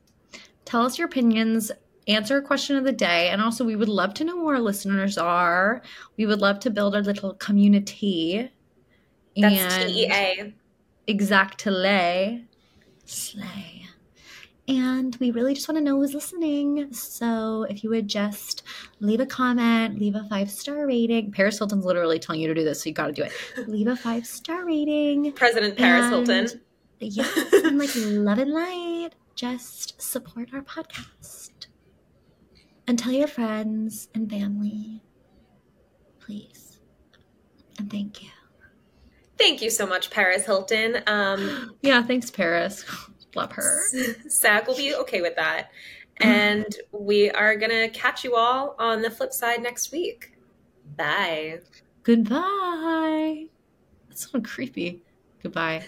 [0.64, 1.72] Tell us your opinions
[2.06, 3.28] answer a question of the day.
[3.30, 5.82] And also, we would love to know who our listeners are.
[6.16, 8.50] We would love to build our little community.
[9.36, 10.54] That's T E A.
[11.10, 12.46] Exactly.
[13.04, 13.86] Slay.
[14.68, 16.92] And we really just want to know who's listening.
[16.92, 18.62] So if you would just
[19.00, 21.32] leave a comment, leave a five star rating.
[21.32, 23.32] Paris Hilton's literally telling you to do this, so you got to do it.
[23.68, 25.32] Leave a five star rating.
[25.32, 26.60] President Paris and, Hilton.
[27.00, 29.10] Yes, and like love and light.
[29.34, 31.66] Just support our podcast.
[32.86, 35.02] And tell your friends and family,
[36.20, 36.78] please.
[37.76, 38.30] And thank you.
[39.40, 41.02] Thank you so much, Paris Hilton.
[41.06, 42.84] Um, yeah, thanks, Paris.
[43.34, 43.80] Love her.
[44.28, 45.70] Zach will be okay with that.
[46.18, 50.36] And we are going to catch you all on the flip side next week.
[50.96, 51.60] Bye.
[52.02, 53.46] Goodbye.
[54.08, 55.02] That's so creepy.
[55.42, 55.84] Goodbye.